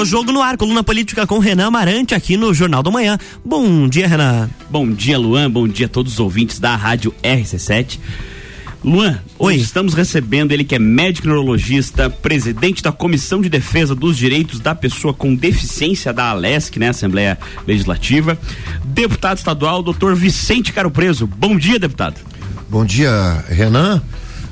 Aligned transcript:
No 0.00 0.06
Jogo 0.06 0.32
no 0.32 0.40
Ar, 0.40 0.56
coluna 0.56 0.82
política 0.82 1.26
com 1.26 1.38
Renan 1.38 1.66
Amarante 1.66 2.14
aqui 2.14 2.34
no 2.34 2.54
Jornal 2.54 2.82
da 2.82 2.90
Manhã. 2.90 3.18
Bom 3.44 3.86
dia, 3.86 4.08
Renan. 4.08 4.48
Bom 4.70 4.90
dia, 4.90 5.18
Luan. 5.18 5.50
Bom 5.50 5.68
dia 5.68 5.84
a 5.84 5.88
todos 5.90 6.14
os 6.14 6.18
ouvintes 6.18 6.58
da 6.58 6.74
Rádio 6.74 7.14
RC7. 7.22 7.98
Luan, 8.82 9.20
Oi. 9.38 9.56
hoje 9.56 9.62
estamos 9.62 9.92
recebendo 9.92 10.52
ele 10.52 10.64
que 10.64 10.74
é 10.74 10.78
médico 10.78 11.26
neurologista, 11.26 12.08
presidente 12.08 12.82
da 12.82 12.90
Comissão 12.90 13.42
de 13.42 13.50
Defesa 13.50 13.94
dos 13.94 14.16
Direitos 14.16 14.58
da 14.58 14.74
Pessoa 14.74 15.12
com 15.12 15.34
Deficiência 15.34 16.14
da 16.14 16.30
Alesc, 16.30 16.78
né, 16.78 16.88
Assembleia 16.88 17.38
Legislativa, 17.66 18.38
deputado 18.82 19.36
estadual, 19.36 19.82
doutor 19.82 20.16
Vicente 20.16 20.72
Caro 20.72 20.90
Preso. 20.90 21.26
Bom 21.26 21.58
dia, 21.58 21.78
deputado. 21.78 22.18
Bom 22.70 22.86
dia, 22.86 23.44
Renan, 23.50 24.00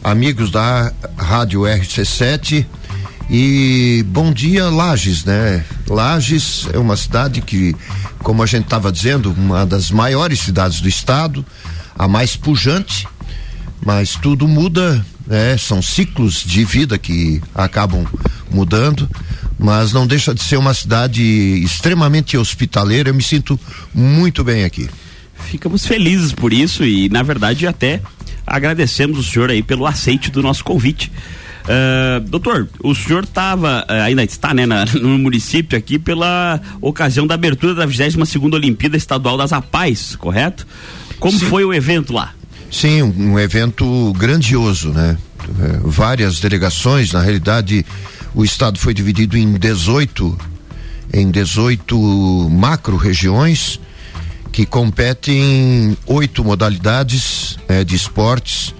amigos 0.04 0.50
da 0.50 0.92
Rádio 1.16 1.62
RC7 1.62 2.66
e 3.30 4.04
bom 4.08 4.32
dia, 4.32 4.68
Lages, 4.70 5.24
né? 5.24 5.64
Lages 5.86 6.66
é 6.72 6.78
uma 6.78 6.96
cidade 6.96 7.40
que, 7.40 7.74
como 8.20 8.42
a 8.42 8.46
gente 8.46 8.64
estava 8.64 8.90
dizendo, 8.90 9.32
uma 9.32 9.66
das 9.66 9.90
maiores 9.90 10.40
cidades 10.40 10.80
do 10.80 10.88
estado, 10.88 11.44
a 11.96 12.08
mais 12.08 12.36
pujante, 12.36 13.06
mas 13.84 14.14
tudo 14.14 14.48
muda, 14.48 15.04
né? 15.26 15.56
São 15.58 15.82
ciclos 15.82 16.42
de 16.44 16.64
vida 16.64 16.96
que 16.96 17.42
acabam 17.54 18.06
mudando, 18.50 19.08
mas 19.58 19.92
não 19.92 20.06
deixa 20.06 20.34
de 20.34 20.42
ser 20.42 20.56
uma 20.56 20.72
cidade 20.72 21.22
extremamente 21.22 22.36
hospitaleira. 22.36 23.10
Eu 23.10 23.14
me 23.14 23.22
sinto 23.22 23.58
muito 23.94 24.42
bem 24.42 24.64
aqui. 24.64 24.88
Ficamos 25.34 25.86
felizes 25.86 26.32
por 26.32 26.52
isso 26.52 26.84
e, 26.84 27.08
na 27.08 27.22
verdade, 27.22 27.66
até 27.66 28.00
agradecemos 28.46 29.18
o 29.18 29.22
senhor 29.22 29.50
aí 29.50 29.62
pelo 29.62 29.86
aceite 29.86 30.30
do 30.30 30.42
nosso 30.42 30.64
convite. 30.64 31.12
Uh, 31.68 32.20
doutor, 32.20 32.66
o 32.82 32.94
senhor 32.94 33.24
estava, 33.24 33.84
uh, 33.88 33.92
ainda 34.02 34.24
está, 34.24 34.54
né, 34.54 34.64
na, 34.64 34.86
no 34.96 35.18
município 35.18 35.78
aqui 35.78 35.98
pela 35.98 36.60
ocasião 36.80 37.26
da 37.26 37.34
abertura 37.34 37.74
da 37.74 37.84
22 37.84 38.26
segunda 38.28 38.56
Olimpíada 38.56 38.96
Estadual 38.96 39.36
das 39.36 39.52
Apais, 39.52 40.16
correto? 40.16 40.66
Como 41.20 41.38
Sim. 41.38 41.46
foi 41.46 41.64
o 41.64 41.74
evento 41.74 42.12
lá? 42.12 42.32
Sim, 42.70 43.02
um, 43.02 43.32
um 43.32 43.38
evento 43.38 44.12
grandioso, 44.16 44.90
né? 44.90 45.18
É, 45.60 45.80
várias 45.84 46.40
delegações, 46.40 47.12
na 47.12 47.20
realidade, 47.20 47.84
o 48.34 48.44
estado 48.44 48.78
foi 48.78 48.94
dividido 48.94 49.36
em 49.36 49.52
18 49.54 50.38
em 51.12 51.30
18 51.30 51.96
macro 52.50 52.96
regiões 52.96 53.80
que 54.52 54.66
competem 54.66 55.38
em 55.38 55.96
oito 56.06 56.44
modalidades 56.44 57.58
eh, 57.68 57.84
de 57.84 57.94
esportes 57.94 58.74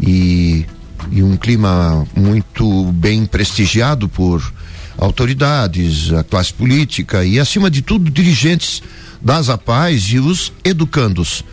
e, 0.00 0.64
e 1.10 1.22
um 1.22 1.36
clima 1.36 2.06
muito 2.14 2.84
bem 2.92 3.26
prestigiado 3.26 4.08
por 4.08 4.52
autoridades, 4.96 6.12
a 6.12 6.24
classe 6.24 6.52
política 6.52 7.24
e, 7.24 7.38
acima 7.38 7.70
de 7.70 7.82
tudo, 7.82 8.10
dirigentes 8.10 8.82
das 9.20 9.48
APAES 9.48 10.04
e 10.10 10.18
os 10.18 10.52
educandos, 10.64 11.44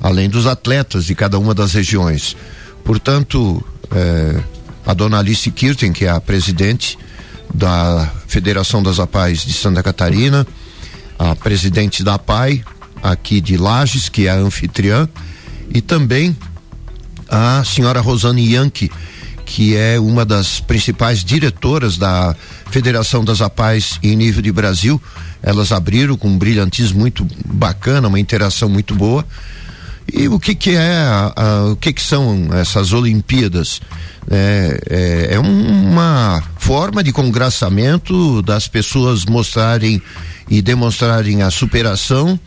além 0.00 0.28
dos 0.28 0.46
atletas 0.46 1.04
de 1.06 1.14
cada 1.14 1.38
uma 1.38 1.54
das 1.54 1.72
regiões. 1.72 2.36
Portanto, 2.82 3.64
eh, 3.90 4.40
a 4.86 4.94
dona 4.94 5.18
Alice 5.18 5.50
Kirten, 5.50 5.92
que 5.92 6.04
é 6.04 6.10
a 6.10 6.20
presidente 6.20 6.98
da 7.52 8.10
Federação 8.26 8.82
das 8.82 8.98
APAES 8.98 9.44
de 9.44 9.52
Santa 9.52 9.82
Catarina, 9.82 10.46
a 11.18 11.34
presidente 11.36 12.02
da 12.02 12.14
APAI, 12.14 12.64
aqui 13.02 13.40
de 13.40 13.56
Lages, 13.56 14.08
que 14.08 14.26
é 14.26 14.30
a 14.30 14.36
anfitriã, 14.36 15.08
e 15.72 15.80
também 15.80 16.36
a 17.34 17.64
senhora 17.64 18.00
Rosane 18.00 18.54
Yankee, 18.54 18.90
que 19.44 19.76
é 19.76 19.98
uma 19.98 20.24
das 20.24 20.60
principais 20.60 21.24
diretoras 21.24 21.98
da 21.98 22.34
Federação 22.70 23.24
das 23.24 23.40
APAES 23.40 23.98
em 24.02 24.14
nível 24.14 24.40
de 24.40 24.52
Brasil. 24.52 25.02
Elas 25.42 25.72
abriram 25.72 26.16
com 26.16 26.28
um 26.28 26.38
brilhantismo 26.38 27.00
muito 27.00 27.26
bacana, 27.44 28.06
uma 28.06 28.20
interação 28.20 28.68
muito 28.68 28.94
boa. 28.94 29.26
E 30.12 30.28
o 30.28 30.38
que 30.38 30.54
que 30.54 30.70
é, 30.70 30.96
a, 30.96 31.32
a, 31.34 31.64
o 31.72 31.76
que 31.76 31.92
que 31.92 32.02
são 32.02 32.48
essas 32.52 32.92
Olimpíadas? 32.92 33.80
É, 34.30 34.80
é, 34.88 35.34
é 35.34 35.38
uma 35.38 36.42
forma 36.56 37.02
de 37.02 37.12
congraçamento 37.12 38.42
das 38.42 38.68
pessoas 38.68 39.24
mostrarem 39.24 40.00
e 40.48 40.62
demonstrarem 40.62 41.42
a 41.42 41.50
superação 41.50 42.38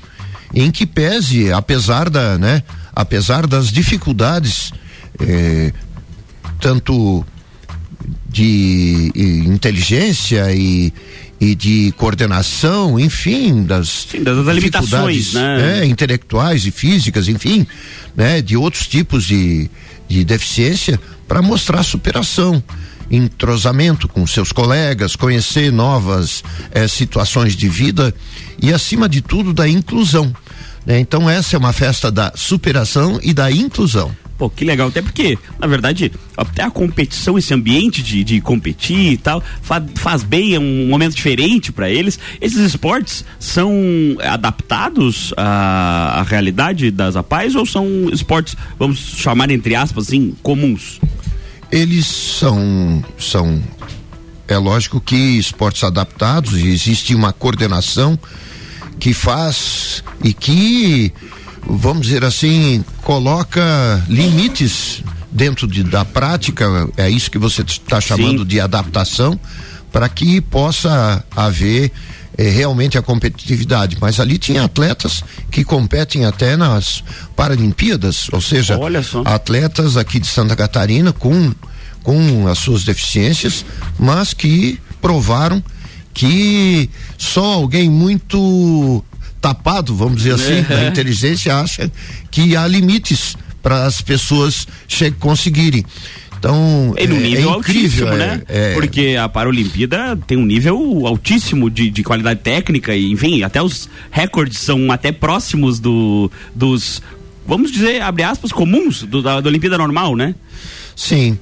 em 0.54 0.72
que 0.72 0.86
pese, 0.86 1.52
apesar 1.52 2.10
da, 2.10 2.38
né, 2.38 2.64
apesar 2.98 3.46
das 3.46 3.72
dificuldades, 3.72 4.72
eh, 5.20 5.72
tanto 6.60 7.24
de 8.28 9.12
e, 9.14 9.48
inteligência 9.48 10.52
e, 10.52 10.92
e 11.40 11.54
de 11.54 11.94
coordenação, 11.96 13.00
enfim, 13.00 13.64
das, 13.64 14.08
Sim, 14.10 14.24
das 14.24 14.44
limitações, 14.48 15.34
né? 15.34 15.82
é, 15.82 15.86
intelectuais 15.86 16.66
e 16.66 16.72
físicas, 16.72 17.28
enfim, 17.28 17.68
né, 18.16 18.42
de 18.42 18.58
outros 18.58 18.88
tipos 18.88 19.26
de, 19.26 19.70
de 20.08 20.24
deficiência, 20.26 21.00
para 21.28 21.40
mostrar 21.40 21.84
superação 21.84 22.64
entrosamento 23.12 24.08
com 24.08 24.26
seus 24.26 24.52
colegas, 24.52 25.16
conhecer 25.16 25.72
novas 25.72 26.44
eh, 26.72 26.88
situações 26.88 27.56
de 27.56 27.70
vida 27.70 28.14
e, 28.62 28.74
acima 28.74 29.08
de 29.08 29.22
tudo, 29.22 29.54
da 29.54 29.68
inclusão. 29.70 30.34
Né? 30.88 31.02
Então, 31.02 31.30
essa 31.30 31.58
é 31.58 31.60
uma 31.60 31.74
festa 31.74 32.10
da 32.10 32.32
superação 32.34 33.20
e 33.22 33.34
da 33.34 33.52
inclusão. 33.52 34.16
Pô, 34.38 34.50
que 34.50 34.64
legal, 34.64 34.88
até 34.88 35.02
porque, 35.02 35.38
na 35.60 35.68
verdade, 35.68 36.12
até 36.38 36.64
a 36.64 36.70
competição, 36.70 37.38
esse 37.38 37.54
ambiente 37.54 38.04
de, 38.04 38.24
de 38.24 38.40
competir 38.40 39.14
e 39.14 39.18
tal, 39.18 39.44
fa 39.62 39.84
faz 39.96 40.24
bem, 40.24 40.54
é 40.54 40.60
um 40.60 40.88
momento 40.88 41.16
diferente 41.16 41.72
para 41.72 41.90
eles. 41.90 42.20
Esses 42.40 42.60
esportes 42.60 43.26
são 43.40 43.74
adaptados 44.22 45.34
à, 45.36 46.20
à 46.20 46.24
realidade 46.24 46.92
das 46.92 47.16
APAES 47.16 47.56
ou 47.56 47.66
são 47.66 48.10
esportes, 48.14 48.56
vamos 48.78 49.00
chamar 49.00 49.50
entre 49.50 49.76
aspas 49.76 50.08
assim, 50.08 50.36
comuns? 50.44 51.02
Eles 51.72 52.06
são, 52.06 53.04
são, 53.18 53.62
é 54.48 54.58
lógico 54.58 55.02
que 55.02 55.16
esportes 55.16 55.84
adaptados, 55.84 56.54
existe 56.54 57.16
uma 57.16 57.34
coordenação 57.34 58.18
que 59.00 59.14
faz 59.14 60.04
e 60.24 60.34
que, 60.34 61.14
vamos 61.66 62.08
dizer 62.08 62.24
assim, 62.24 62.84
coloca 63.04 64.04
limites 64.08 65.04
dentro 65.32 65.68
de, 65.68 65.84
da 65.84 66.04
prática, 66.04 66.66
é 66.98 67.10
isso 67.10 67.30
que 67.30 67.38
você 67.38 67.62
está 67.62 68.02
chamando 68.02 68.40
Sim. 68.40 68.48
de 68.48 68.60
adaptação, 68.60 69.40
para 69.92 70.10
que 70.10 70.42
possa 70.42 71.24
haver 71.36 71.92
eh, 72.38 72.50
realmente 72.50 72.98
a 72.98 73.02
competitividade. 73.02 73.98
Mas 74.02 74.20
ali 74.20 74.38
tinha 74.38 74.64
atletas 74.64 75.24
que 75.52 75.64
competem 75.64 76.26
até 76.26 76.58
nas 76.58 77.04
Paralimpíadas, 77.36 78.28
ou 78.32 78.42
seja, 78.42 78.80
atletas 79.26 79.96
aqui 79.96 80.20
de 80.20 80.28
Santa 80.28 80.56
Catarina 80.56 81.14
com, 81.14 81.54
com 82.04 82.48
as 82.48 82.58
suas 82.58 82.84
deficiências, 82.84 83.64
mas 83.98 84.34
que 84.34 84.80
provaram 85.02 85.64
que 86.18 86.90
só 87.16 87.44
alguém 87.54 87.92
muito 87.92 89.04
tapado, 89.40 89.96
vamos 89.96 90.18
dizer 90.24 90.34
assim, 90.34 90.64
da 90.68 90.88
inteligência 90.88 91.56
acha 91.56 91.92
que 92.32 92.56
há 92.56 92.66
limites 92.66 93.38
para 93.62 93.86
as 93.86 94.02
pessoas 94.02 94.68
conseguirem. 95.20 95.86
Então, 96.40 96.96
E 96.98 97.06
no 97.06 97.18
é, 97.18 97.20
nível 97.20 97.54
é 97.54 97.58
incrível, 97.60 98.08
altíssimo, 98.08 98.08
é- 98.10 98.18
né? 98.18 98.42
é- 98.48 98.74
Porque 98.74 99.16
a 99.20 99.30
Paralimpíada 99.30 100.18
tem 100.26 100.38
um 100.40 100.46
nível 100.46 101.06
altíssimo 101.06 101.70
de, 101.70 101.92
de 101.92 102.04
qualidade 102.04 102.40
técnica 102.40 102.96
e, 102.96 103.12
enfim, 103.12 103.44
até 103.44 103.62
os 103.62 103.88
recordes 104.10 104.58
são 104.58 104.92
até 104.92 105.12
próximos 105.12 105.80
do, 105.80 106.32
dos, 106.56 107.00
vamos 107.46 107.72
dizer, 107.72 108.02
abre 108.02 108.24
aspas, 108.24 108.52
comuns 108.52 109.04
do, 109.04 109.22
da, 109.22 109.40
da 109.40 109.50
Olimpíada 109.50 109.78
normal, 109.78 110.16
né? 110.16 110.34
Sim. 110.98 111.38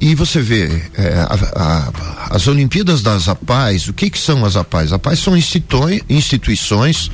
E 0.00 0.14
você 0.14 0.40
vê, 0.40 0.82
é, 0.94 1.08
a- 1.18 1.34
a- 1.56 2.28
as 2.36 2.46
Olimpíadas 2.46 3.02
das 3.02 3.28
APAES, 3.28 3.88
o 3.88 3.92
que 3.92 4.08
que 4.08 4.18
são 4.18 4.44
as 4.44 4.54
APAES? 4.56 4.92
APAES 4.92 5.18
são 5.18 5.36
institui- 5.36 6.00
instituições 6.08 7.10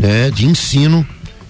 né, 0.00 0.30
de 0.32 0.44
ensino, 0.46 1.06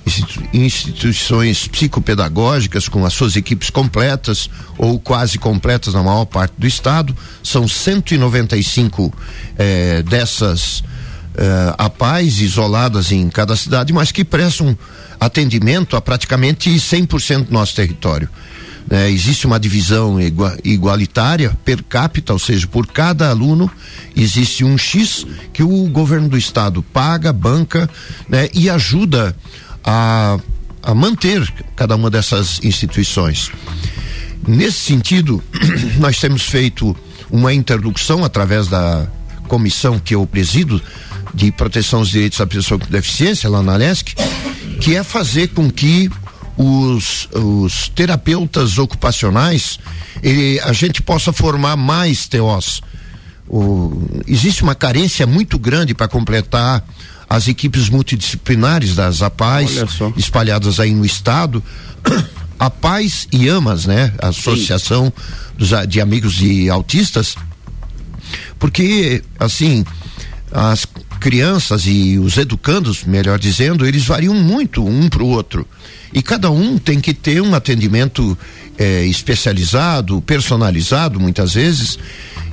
institu- 0.07 0.43
instituições 0.53 1.67
psicopedagógicas 1.69 2.87
com 2.87 3.07
as 3.07 3.15
suas 3.15 3.35
equipes 3.35 3.71
completas 3.71 4.51
ou 4.77 4.99
quase 5.01 5.39
completas 5.39 5.95
na 5.95 6.03
maior 6.03 6.27
parte 6.27 6.53
do 6.59 6.67
estado. 6.67 7.17
São 7.43 7.67
195 7.67 9.11
eh, 9.59 10.03
dessas 10.03 10.83
eh, 11.35 11.75
APAES 11.79 12.41
isoladas 12.41 13.11
em 13.11 13.31
cada 13.31 13.57
cidade, 13.57 13.91
mas 13.93 14.13
que 14.13 14.23
prestam 14.25 14.77
atendimento 15.19 15.97
a 15.97 16.01
praticamente 16.03 16.69
100% 16.69 17.45
do 17.47 17.53
nosso 17.53 17.75
território. 17.75 18.29
Né? 18.93 19.11
existe 19.11 19.47
uma 19.47 19.59
divisão 19.59 20.21
igua- 20.21 20.59
igualitária 20.63 21.57
per 21.65 21.83
capita, 21.83 22.35
ou 22.35 22.39
seja, 22.39 22.67
por 22.67 22.87
cada 22.87 23.31
aluno 23.31 23.71
existe 24.15 24.65
um 24.65 24.77
X 24.77 25.27
que 25.51 25.63
o 25.63 25.89
governo 25.89 26.29
do 26.29 26.37
estado 26.37 26.83
paga, 26.83 27.33
banca 27.33 27.89
né? 28.29 28.51
e 28.53 28.69
ajuda 28.69 29.35
a, 29.83 30.39
a 30.83 30.95
manter 30.95 31.51
cada 31.75 31.97
uma 31.97 32.11
dessas 32.11 32.61
instituições. 32.63 33.51
Nesse 34.47 34.81
sentido, 34.81 35.43
nós 35.99 36.21
temos 36.21 36.43
feito 36.43 36.95
uma 37.31 37.55
interlocução 37.55 38.23
através 38.23 38.69
da 38.69 39.07
comissão 39.49 39.99
que 39.99 40.15
eu 40.15 40.27
presido 40.27 40.83
de 41.33 41.51
proteção 41.51 42.01
aos 42.01 42.11
direitos 42.11 42.39
da 42.39 42.47
pessoa 42.47 42.79
com 42.79 42.91
deficiência 42.91 43.49
lá 43.49 43.63
na 43.63 43.75
LESC, 43.75 44.15
que 44.83 44.95
é 44.95 45.03
fazer 45.03 45.49
com 45.49 45.71
que 45.71 46.11
os, 46.57 47.29
os 47.33 47.89
terapeutas 47.89 48.79
ocupacionais 48.79 49.79
ele, 50.23 50.61
a 50.61 50.73
gente 50.73 51.03
possa 51.03 51.33
formar 51.33 51.77
mais 51.77 52.27
TOs. 52.27 52.81
O, 53.49 54.23
existe 54.27 54.63
uma 54.63 54.75
carência 54.75 55.27
muito 55.27 55.59
grande 55.59 55.95
para 55.95 56.09
completar 56.09 56.85
as 57.29 57.49
equipes 57.49 57.89
multidisciplinares 57.89 58.95
das 58.95 59.23
APAES 59.23 59.79
espalhadas 60.17 60.79
aí 60.79 60.93
no 60.93 61.05
estado. 61.05 61.63
A 62.59 62.71
Paz 62.71 63.27
e 63.33 63.49
Amas, 63.49 63.87
né? 63.87 64.13
A 64.21 64.29
Associação 64.29 65.13
dos, 65.57 65.71
de 65.89 66.01
Amigos 66.01 66.35
de 66.35 66.71
Autistas, 66.71 67.35
porque, 68.59 69.25
assim, 69.41 69.85
as 70.53 70.87
crianças 71.23 71.87
e 71.87 72.19
os 72.19 72.37
educandos, 72.37 73.05
melhor 73.05 73.39
dizendo, 73.39 73.87
eles 73.87 74.05
variam 74.05 74.35
muito 74.35 74.85
um 74.85 75.09
para 75.09 75.23
o 75.23 75.29
outro. 75.29 75.65
E 76.13 76.21
cada 76.21 76.51
um 76.51 76.77
tem 76.77 77.01
que 77.01 77.15
ter 77.15 77.41
um 77.41 77.55
atendimento 77.55 78.37
eh, 78.77 79.07
especializado, 79.07 80.21
personalizado, 80.23 81.21
muitas 81.21 81.55
vezes, 81.55 81.97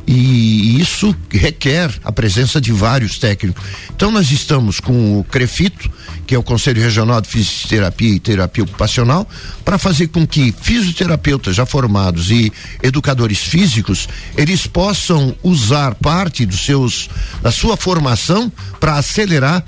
e 0.08 0.80
isso 0.80 1.16
requer 1.30 1.92
a 2.04 2.12
presença 2.12 2.60
de 2.60 2.72
vários 2.72 3.18
técnicos. 3.18 3.64
Então 3.96 4.12
nós 4.12 4.32
estamos 4.32 4.80
com 4.80 5.20
o 5.20 5.24
CREFITO, 5.24 5.90
que 6.26 6.34
é 6.34 6.38
o 6.38 6.44
Conselho 6.44 6.82
Regional 6.82 7.22
de 7.22 7.28
Fisioterapia 7.28 8.10
e 8.10 8.20
Terapia 8.20 8.64
Ocupacional, 8.64 9.28
para 9.64 9.78
fazer 9.78 10.08
com 10.08 10.26
que 10.26 10.52
fisioterapeutas 10.52 11.56
já 11.56 11.66
formados 11.66 12.32
e 12.32 12.52
educadores 12.82 13.40
físicos, 13.40 14.08
eles 14.38 14.66
possam 14.66 15.36
usar 15.44 15.96
parte 15.96 16.46
dos 16.46 16.66
seus 16.66 17.10
da 17.42 17.52
sua 17.52 17.78
formação 17.78 18.52
para 18.80 18.98
acelerar 18.98 19.64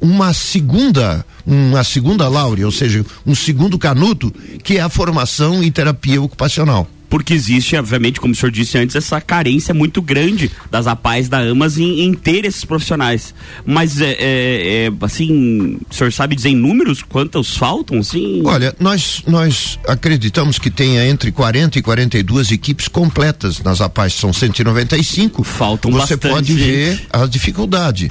uma 0.00 0.32
segunda 0.32 1.24
uma 1.46 1.84
segunda 1.84 2.28
laure, 2.28 2.64
ou 2.64 2.72
seja, 2.72 3.06
um 3.24 3.34
segundo 3.34 3.78
canudo, 3.78 4.34
que 4.64 4.78
é 4.78 4.80
a 4.80 4.88
formação 4.88 5.62
em 5.62 5.70
terapia 5.70 6.20
ocupacional 6.20 6.88
porque 7.08 7.32
existe, 7.32 7.76
obviamente, 7.76 8.20
como 8.20 8.32
o 8.32 8.36
senhor 8.36 8.50
disse 8.50 8.76
antes, 8.78 8.96
essa 8.96 9.20
carência 9.20 9.72
muito 9.72 10.02
grande 10.02 10.50
das 10.70 10.86
APAES 10.86 11.28
da 11.28 11.38
AMAS 11.38 11.78
em, 11.78 12.00
em 12.00 12.14
ter 12.14 12.44
esses 12.44 12.64
profissionais. 12.64 13.34
Mas, 13.64 14.00
é, 14.00 14.16
é, 14.18 14.86
é, 14.86 14.92
assim, 15.02 15.78
o 15.88 15.94
senhor 15.94 16.12
sabe 16.12 16.34
dizer 16.34 16.50
em 16.50 16.56
números 16.56 17.02
quantos 17.02 17.56
faltam, 17.56 17.98
assim? 17.98 18.42
Olha, 18.44 18.74
nós, 18.80 19.22
nós 19.26 19.78
acreditamos 19.86 20.58
que 20.58 20.70
tenha 20.70 21.06
entre 21.08 21.30
40 21.30 21.78
e 21.78 21.82
42 21.82 22.50
equipes 22.50 22.88
completas 22.88 23.60
nas 23.62 23.80
APAES, 23.80 24.14
são 24.14 24.32
195. 24.32 25.44
Faltam 25.44 25.90
Você 25.92 26.16
bastante. 26.16 26.32
pode 26.32 26.54
ver 26.54 27.06
a 27.12 27.26
dificuldade. 27.26 28.10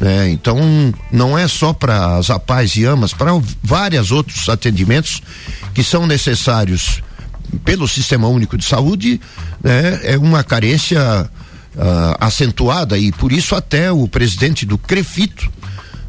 Né? 0.00 0.30
Então, 0.30 0.58
não 1.12 1.38
é 1.38 1.46
só 1.46 1.72
para 1.72 2.16
as 2.16 2.30
APAES 2.30 2.76
e 2.76 2.86
AMAS, 2.86 3.12
para 3.12 3.30
vários 3.62 4.10
outros 4.10 4.48
atendimentos 4.48 5.22
que 5.72 5.84
são 5.84 6.06
necessários 6.06 7.00
pelo 7.64 7.86
Sistema 7.88 8.28
Único 8.28 8.56
de 8.56 8.64
Saúde, 8.64 9.20
né, 9.62 10.00
é 10.02 10.18
uma 10.18 10.42
carência 10.42 11.28
uh, 11.74 12.16
acentuada 12.20 12.98
e 12.98 13.12
por 13.12 13.32
isso 13.32 13.54
até 13.54 13.90
o 13.92 14.08
presidente 14.08 14.64
do 14.64 14.78
Crefito, 14.78 15.50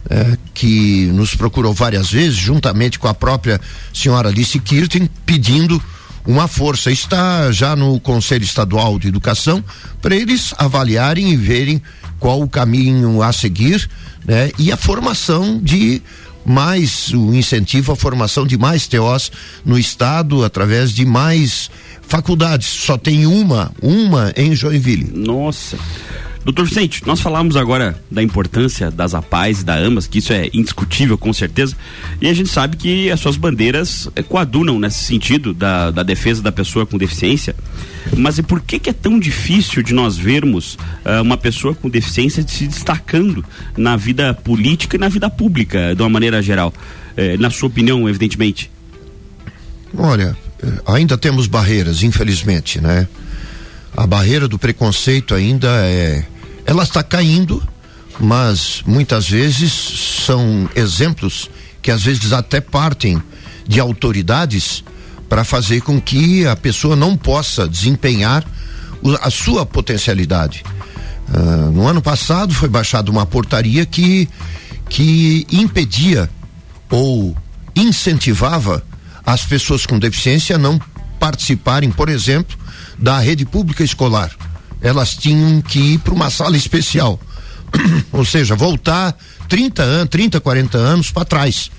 é, 0.07 0.38
que 0.53 1.07
nos 1.13 1.33
procurou 1.33 1.74
várias 1.74 2.12
vezes, 2.12 2.36
juntamente 2.36 3.00
com 3.00 3.07
a 3.07 3.13
própria 3.13 3.59
senhora 3.92 4.30
Alice 4.30 4.59
Kirten, 4.59 5.09
pedindo 5.25 5.81
uma 6.27 6.47
força. 6.47 6.92
Está 6.92 7.51
já 7.51 7.75
no 7.75 8.00
Conselho 8.00 8.44
Estadual 8.44 9.00
de 9.00 9.07
Educação 9.07 9.63
para 10.01 10.15
eles 10.15 10.53
avaliarem 10.59 11.31
e 11.31 11.36
verem 11.36 11.81
qual 12.19 12.42
o 12.42 12.47
caminho 12.47 13.21
a 13.21 13.33
seguir, 13.33 13.89
né? 14.25 14.51
E 14.57 14.71
a 14.71 14.77
formação 14.77 15.59
de 15.62 16.01
mais 16.45 17.12
o 17.13 17.33
incentivo 17.33 17.92
à 17.92 17.95
formação 17.95 18.45
de 18.45 18.57
mais 18.57 18.88
TOs 18.88 19.31
no 19.65 19.77
estado 19.77 20.44
através 20.44 20.92
de 20.92 21.06
mais 21.06 21.69
faculdades. 22.01 22.68
Só 22.68 22.97
tem 22.97 23.25
uma, 23.25 23.71
uma 23.81 24.31
em 24.38 24.56
Joinville. 24.56 25.12
Nossa. 25.13 25.77
Doutor 26.45 26.65
Vicente, 26.65 27.01
nós 27.07 27.21
falamos 27.21 27.57
agora 27.57 28.00
da 28.09 28.21
importância 28.21 28.92
das 28.92 29.15
APAES 29.15 29.62
e 29.62 29.65
da 29.65 29.77
AMAS, 29.77 30.06
que 30.06 30.19
isso 30.19 30.31
é 30.31 30.47
indiscutível 30.53 31.18
com 31.18 31.33
certeza, 31.33 31.75
e 32.21 32.27
a 32.27 32.33
gente 32.36 32.50
sabe 32.50 32.77
que 32.77 33.09
as 33.09 33.19
suas 33.19 33.36
bandeiras 33.36 34.07
eh, 34.15 34.21
coadunam 34.21 34.77
nesse 34.77 35.06
sentido 35.06 35.56
da, 35.56 35.89
da 35.89 36.03
defesa 36.03 36.44
da 36.44 36.51
pessoa 36.51 36.86
com 36.86 37.00
deficiência. 37.00 37.56
Mas 38.15 38.38
e 38.38 38.44
por 38.44 38.62
que, 38.62 38.77
que 38.77 38.92
é 38.92 38.94
tão 38.94 39.19
difícil 39.19 39.81
de 39.81 39.92
nós 39.92 40.15
vermos 40.18 40.75
uh, 41.03 41.24
uma 41.24 41.36
pessoa 41.36 41.74
com 41.74 41.89
deficiência 41.89 42.47
se 42.47 42.68
destacando 42.68 43.44
na 43.75 43.97
vida 43.97 44.31
política 44.31 44.97
e 44.97 45.00
na 45.00 45.09
vida 45.09 45.27
pública, 45.31 45.95
de 45.95 46.01
uma 46.03 46.09
maneira 46.09 46.44
geral? 46.44 46.71
Uh, 47.18 47.42
na 47.42 47.50
sua 47.50 47.69
opinião, 47.69 48.07
evidentemente. 48.07 48.69
Olha, 49.97 50.38
eh, 50.62 50.68
ainda 50.86 51.18
temos 51.18 51.47
barreiras, 51.47 52.03
infelizmente, 52.03 52.80
né? 52.80 53.07
A 53.97 54.06
barreira 54.06 54.47
do 54.47 54.59
preconceito 54.59 55.33
ainda 55.33 55.69
é 55.86 56.25
ela 56.65 56.83
está 56.83 57.03
caindo, 57.03 57.62
mas 58.19 58.81
muitas 58.85 59.29
vezes 59.29 59.71
são 60.25 60.69
exemplos 60.75 61.50
que 61.81 61.91
às 61.91 62.01
vezes 62.01 62.33
até 62.33 62.59
partem 62.59 63.21
de 63.67 63.79
autoridades 63.79 64.83
para 65.29 65.44
fazer 65.44 65.81
com 65.81 66.01
que 66.01 66.45
a 66.47 66.56
pessoa 66.56 66.95
não 66.95 67.15
possa 67.15 67.67
desempenhar 67.67 68.44
a 69.21 69.29
sua 69.29 69.65
potencialidade. 69.65 70.63
Uh, 71.29 71.71
no 71.71 71.88
ano 71.88 72.01
passado 72.01 72.53
foi 72.53 72.69
baixada 72.69 73.11
uma 73.11 73.25
portaria 73.25 73.85
que, 73.85 74.27
que 74.89 75.45
impedia 75.51 76.29
ou 76.89 77.35
incentivava 77.75 78.83
as 79.25 79.44
pessoas 79.44 79.85
com 79.85 80.00
deficiência 80.00 80.56
a 80.56 80.59
não 80.59 80.79
participarem, 81.19 81.91
por 81.91 82.09
exemplo, 82.09 82.57
da 82.97 83.19
rede 83.19 83.45
pública 83.45 83.83
escolar 83.83 84.31
elas 84.85 85.15
tinham 85.15 85.61
que 85.61 85.79
ir 85.79 85.97
para 85.97 86.13
uma 86.13 86.29
sala 86.29 86.55
especial. 86.55 87.19
Ou 88.13 88.23
seja, 88.23 88.55
voltar 88.55 89.17
30 89.49 89.81
anos, 89.81 90.09
30, 90.09 90.39
40 90.39 90.77
anos 90.77 91.11
para 91.11 91.25
trás. 91.25 91.71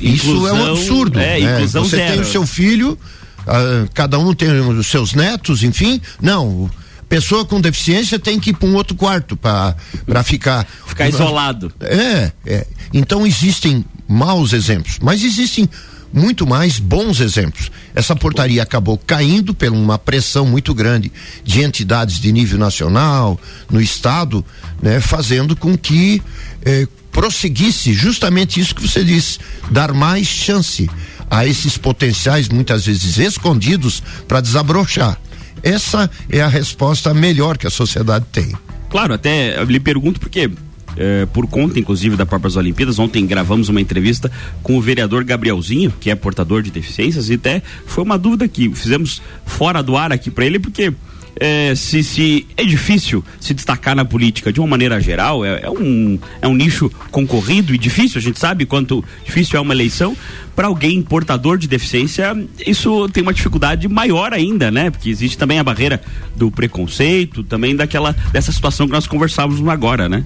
Inclusão, 0.00 0.36
Isso 0.36 0.48
é 0.48 0.52
um 0.52 0.72
absurdo. 0.72 1.20
É, 1.20 1.40
né? 1.40 1.66
Você 1.66 1.96
zero. 1.96 2.12
tem 2.12 2.20
o 2.20 2.24
seu 2.24 2.44
filho, 2.44 2.98
uh, 3.42 3.88
cada 3.94 4.18
um 4.18 4.34
tem 4.34 4.50
os 4.50 4.88
seus 4.88 5.14
netos, 5.14 5.62
enfim. 5.62 6.00
Não, 6.20 6.68
pessoa 7.08 7.44
com 7.44 7.60
deficiência 7.60 8.18
tem 8.18 8.40
que 8.40 8.50
ir 8.50 8.54
para 8.54 8.68
um 8.68 8.74
outro 8.74 8.96
quarto 8.96 9.36
para 9.36 9.76
ficar 10.24 10.66
ficar 10.84 11.08
isolado. 11.08 11.72
É, 11.80 12.32
é. 12.44 12.66
Então 12.92 13.24
existem 13.24 13.84
maus 14.08 14.52
exemplos, 14.52 14.98
mas 15.00 15.22
existem 15.22 15.68
muito 16.12 16.46
mais 16.46 16.78
bons 16.78 17.20
exemplos. 17.20 17.70
Essa 17.94 18.16
portaria 18.16 18.62
acabou 18.62 18.98
caindo 18.98 19.54
por 19.54 19.68
uma 19.68 19.98
pressão 19.98 20.46
muito 20.46 20.74
grande 20.74 21.12
de 21.44 21.62
entidades 21.62 22.18
de 22.18 22.32
nível 22.32 22.58
nacional, 22.58 23.38
no 23.70 23.80
estado, 23.80 24.44
né, 24.82 25.00
fazendo 25.00 25.54
com 25.54 25.76
que 25.76 26.22
eh, 26.64 26.86
prosseguisse 27.12 27.92
justamente 27.92 28.60
isso 28.60 28.74
que 28.74 28.82
você 28.86 29.04
disse, 29.04 29.38
dar 29.70 29.92
mais 29.92 30.26
chance 30.26 30.88
a 31.30 31.46
esses 31.46 31.76
potenciais 31.76 32.48
muitas 32.48 32.86
vezes 32.86 33.18
escondidos 33.18 34.02
para 34.26 34.40
desabrochar. 34.40 35.20
Essa 35.62 36.10
é 36.30 36.40
a 36.40 36.48
resposta 36.48 37.12
melhor 37.12 37.58
que 37.58 37.66
a 37.66 37.70
sociedade 37.70 38.24
tem. 38.32 38.52
Claro, 38.88 39.14
até 39.14 39.58
eu 39.58 39.64
lhe 39.64 39.80
pergunto 39.80 40.20
porque 40.20 40.50
eh, 40.98 41.26
por 41.32 41.46
conta, 41.46 41.78
inclusive, 41.78 42.16
das 42.16 42.28
próprias 42.28 42.56
Olimpíadas. 42.56 42.98
Ontem 42.98 43.24
gravamos 43.24 43.68
uma 43.68 43.80
entrevista 43.80 44.30
com 44.62 44.76
o 44.76 44.80
vereador 44.80 45.22
Gabrielzinho, 45.22 45.92
que 46.00 46.10
é 46.10 46.14
portador 46.16 46.60
de 46.60 46.72
deficiências, 46.72 47.30
e 47.30 47.34
até 47.34 47.62
foi 47.86 48.02
uma 48.02 48.18
dúvida 48.18 48.48
que 48.48 48.68
fizemos 48.74 49.22
fora 49.46 49.82
do 49.82 49.96
ar 49.96 50.12
aqui 50.12 50.30
para 50.30 50.44
ele, 50.44 50.58
porque 50.58 50.92
é, 51.40 51.74
se, 51.74 52.02
se, 52.02 52.46
é 52.56 52.64
difícil 52.64 53.24
se 53.38 53.54
destacar 53.54 53.94
na 53.94 54.04
política 54.04 54.52
de 54.52 54.60
uma 54.60 54.66
maneira 54.66 55.00
geral, 55.00 55.44
é, 55.44 55.60
é, 55.62 55.70
um, 55.70 56.18
é 56.42 56.48
um 56.48 56.54
nicho 56.54 56.90
concorrido 57.10 57.72
e 57.72 57.78
difícil, 57.78 58.18
a 58.18 58.22
gente 58.22 58.38
sabe 58.38 58.66
quanto 58.66 59.04
difícil 59.24 59.56
é 59.56 59.60
uma 59.60 59.72
eleição. 59.72 60.16
Para 60.56 60.66
alguém 60.66 61.00
portador 61.00 61.56
de 61.56 61.68
deficiência, 61.68 62.36
isso 62.66 63.08
tem 63.10 63.22
uma 63.22 63.32
dificuldade 63.32 63.86
maior 63.86 64.32
ainda, 64.32 64.72
né? 64.72 64.90
Porque 64.90 65.08
existe 65.08 65.38
também 65.38 65.60
a 65.60 65.62
barreira 65.62 66.02
do 66.34 66.50
preconceito, 66.50 67.44
também 67.44 67.76
daquela 67.76 68.10
dessa 68.32 68.50
situação 68.50 68.86
que 68.86 68.92
nós 68.92 69.06
conversávamos 69.06 69.64
agora, 69.68 70.08
né? 70.08 70.24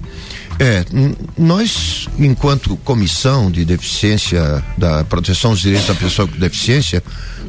É, 0.59 0.85
nós, 1.37 2.07
enquanto 2.17 2.77
comissão 2.77 3.49
de 3.51 3.65
deficiência, 3.65 4.63
da 4.77 5.03
proteção 5.03 5.51
dos 5.51 5.61
direitos 5.61 5.87
da 5.87 5.95
pessoa 5.95 6.27
com 6.27 6.37
deficiência, 6.37 7.03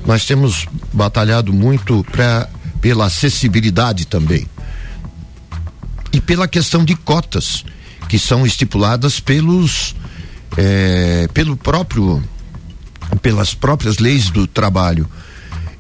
nós 0.06 0.25
temos 0.25 0.66
batalhado 0.92 1.52
muito 1.52 2.04
para 2.11 2.49
pela 2.80 3.06
acessibilidade 3.06 4.06
também. 4.06 4.46
E 6.12 6.20
pela 6.20 6.46
questão 6.46 6.84
de 6.84 6.94
cotas, 6.94 7.64
que 8.08 8.18
são 8.18 8.44
estipuladas 8.44 9.20
pelos 9.20 9.94
é, 10.56 11.26
pelo 11.32 11.56
próprio 11.56 12.23
pelas 13.23 13.54
próprias 13.54 13.99
leis 13.99 14.30
do 14.30 14.46
trabalho. 14.46 15.08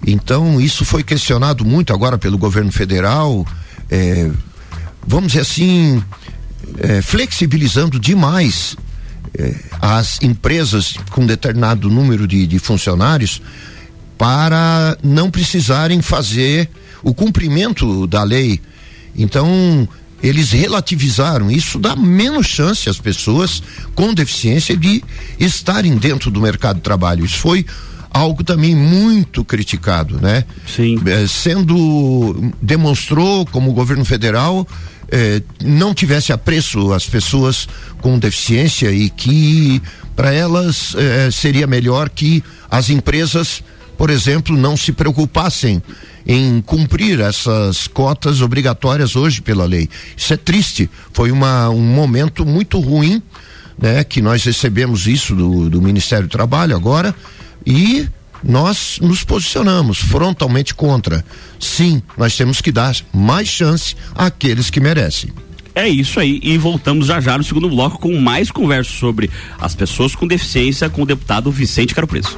Então, 0.06 0.60
isso 0.60 0.84
foi 0.84 1.02
questionado 1.02 1.64
muito 1.64 1.92
agora 1.92 2.18
pelo 2.18 2.36
governo 2.36 2.70
federal. 2.70 3.46
É, 3.90 4.30
vamos 5.06 5.32
dizer 5.32 5.40
assim, 5.40 6.02
é, 6.78 7.02
flexibilizando 7.02 7.98
demais 7.98 8.76
é, 9.36 9.54
as 9.80 10.20
empresas 10.22 10.94
com 11.10 11.26
determinado 11.26 11.90
número 11.90 12.26
de, 12.26 12.46
de 12.46 12.58
funcionários 12.58 13.42
para 14.16 14.96
não 15.02 15.30
precisarem 15.30 16.00
fazer 16.00 16.68
o 17.02 17.12
cumprimento 17.12 18.06
da 18.06 18.22
lei. 18.22 18.60
Então, 19.16 19.88
eles 20.22 20.52
relativizaram. 20.52 21.50
Isso 21.50 21.78
dá 21.78 21.94
menos 21.94 22.46
chance 22.46 22.88
às 22.88 22.98
pessoas 22.98 23.62
com 23.94 24.14
deficiência 24.14 24.76
de 24.76 25.02
estarem 25.38 25.96
dentro 25.96 26.30
do 26.30 26.40
mercado 26.40 26.76
de 26.76 26.82
trabalho. 26.82 27.24
Isso 27.24 27.38
foi 27.38 27.66
algo 28.10 28.44
também 28.44 28.74
muito 28.74 29.44
criticado, 29.44 30.20
né? 30.22 30.44
Sim. 30.66 30.96
É, 31.06 31.26
sendo 31.26 32.52
demonstrou 32.62 33.44
como 33.46 33.70
o 33.70 33.74
governo 33.74 34.04
federal 34.04 34.66
eh, 35.10 35.42
não 35.62 35.94
tivesse 35.94 36.32
apreço 36.32 36.92
às 36.92 37.06
pessoas 37.06 37.68
com 38.00 38.18
deficiência 38.18 38.90
e 38.90 39.08
que 39.10 39.80
para 40.14 40.32
elas 40.32 40.94
eh, 40.96 41.30
seria 41.30 41.66
melhor 41.66 42.08
que 42.08 42.42
as 42.70 42.90
empresas, 42.90 43.62
por 43.96 44.10
exemplo, 44.10 44.56
não 44.56 44.76
se 44.76 44.92
preocupassem 44.92 45.82
em 46.26 46.60
cumprir 46.60 47.20
essas 47.20 47.86
cotas 47.86 48.40
obrigatórias 48.40 49.14
hoje 49.14 49.42
pela 49.42 49.64
lei. 49.64 49.88
Isso 50.16 50.32
é 50.32 50.36
triste. 50.36 50.90
Foi 51.12 51.30
uma, 51.30 51.68
um 51.68 51.82
momento 51.82 52.46
muito 52.46 52.78
ruim, 52.80 53.22
né? 53.78 54.02
Que 54.04 54.22
nós 54.22 54.44
recebemos 54.44 55.06
isso 55.06 55.34
do, 55.34 55.68
do 55.68 55.82
Ministério 55.82 56.26
do 56.26 56.30
Trabalho 56.30 56.74
agora 56.74 57.14
e 57.66 58.08
nós 58.44 58.98
nos 59.00 59.24
posicionamos 59.24 59.98
frontalmente 59.98 60.74
contra. 60.74 61.24
Sim, 61.58 62.02
nós 62.16 62.36
temos 62.36 62.60
que 62.60 62.70
dar 62.70 62.94
mais 63.12 63.48
chance 63.48 63.96
àqueles 64.14 64.70
que 64.70 64.80
merecem. 64.80 65.32
É 65.74 65.88
isso 65.88 66.20
aí, 66.20 66.38
e 66.42 66.56
voltamos 66.56 67.06
já 67.06 67.20
já 67.20 67.36
no 67.36 67.42
segundo 67.42 67.68
bloco 67.68 67.98
com 67.98 68.16
mais 68.20 68.50
conversa 68.50 68.92
sobre 68.92 69.28
as 69.60 69.74
pessoas 69.74 70.14
com 70.14 70.26
deficiência 70.26 70.88
com 70.88 71.02
o 71.02 71.06
deputado 71.06 71.50
Vicente 71.50 71.94
Caro 71.94 72.06
Preso. 72.06 72.36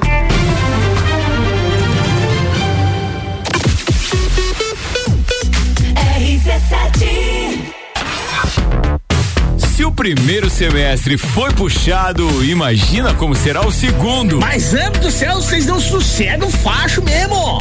Primeiro 9.96 10.50
semestre 10.50 11.16
foi 11.16 11.50
puxado, 11.52 12.44
imagina 12.44 13.14
como 13.14 13.34
será 13.34 13.66
o 13.66 13.72
segundo. 13.72 14.38
Mas, 14.38 14.74
amo 14.74 14.98
do 14.98 15.10
céu, 15.10 15.36
vocês 15.36 15.64
não 15.64 15.80
sossegam 15.80 16.50
facho 16.50 17.02
mesmo. 17.02 17.58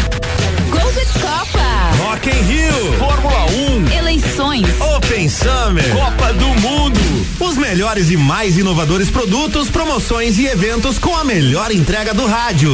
Gols 0.69 0.93
de 0.93 1.19
Copa. 1.19 1.63
Rock 1.97 2.29
in 2.29 2.41
Rio, 2.41 2.93
Fórmula 2.99 3.45
1, 3.45 3.97
Eleições. 3.97 4.67
Open 4.97 5.29
Summer, 5.29 5.89
Copa 5.95 6.33
do 6.33 6.47
Mundo. 6.59 6.99
Os 7.39 7.57
melhores 7.57 8.11
e 8.11 8.17
mais 8.17 8.57
inovadores 8.57 9.09
produtos, 9.09 9.69
promoções 9.69 10.37
e 10.37 10.45
eventos 10.45 10.99
com 10.99 11.15
a 11.15 11.23
melhor 11.23 11.71
entrega 11.71 12.13
do 12.13 12.27
rádio. 12.27 12.73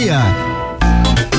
meia 0.01 0.50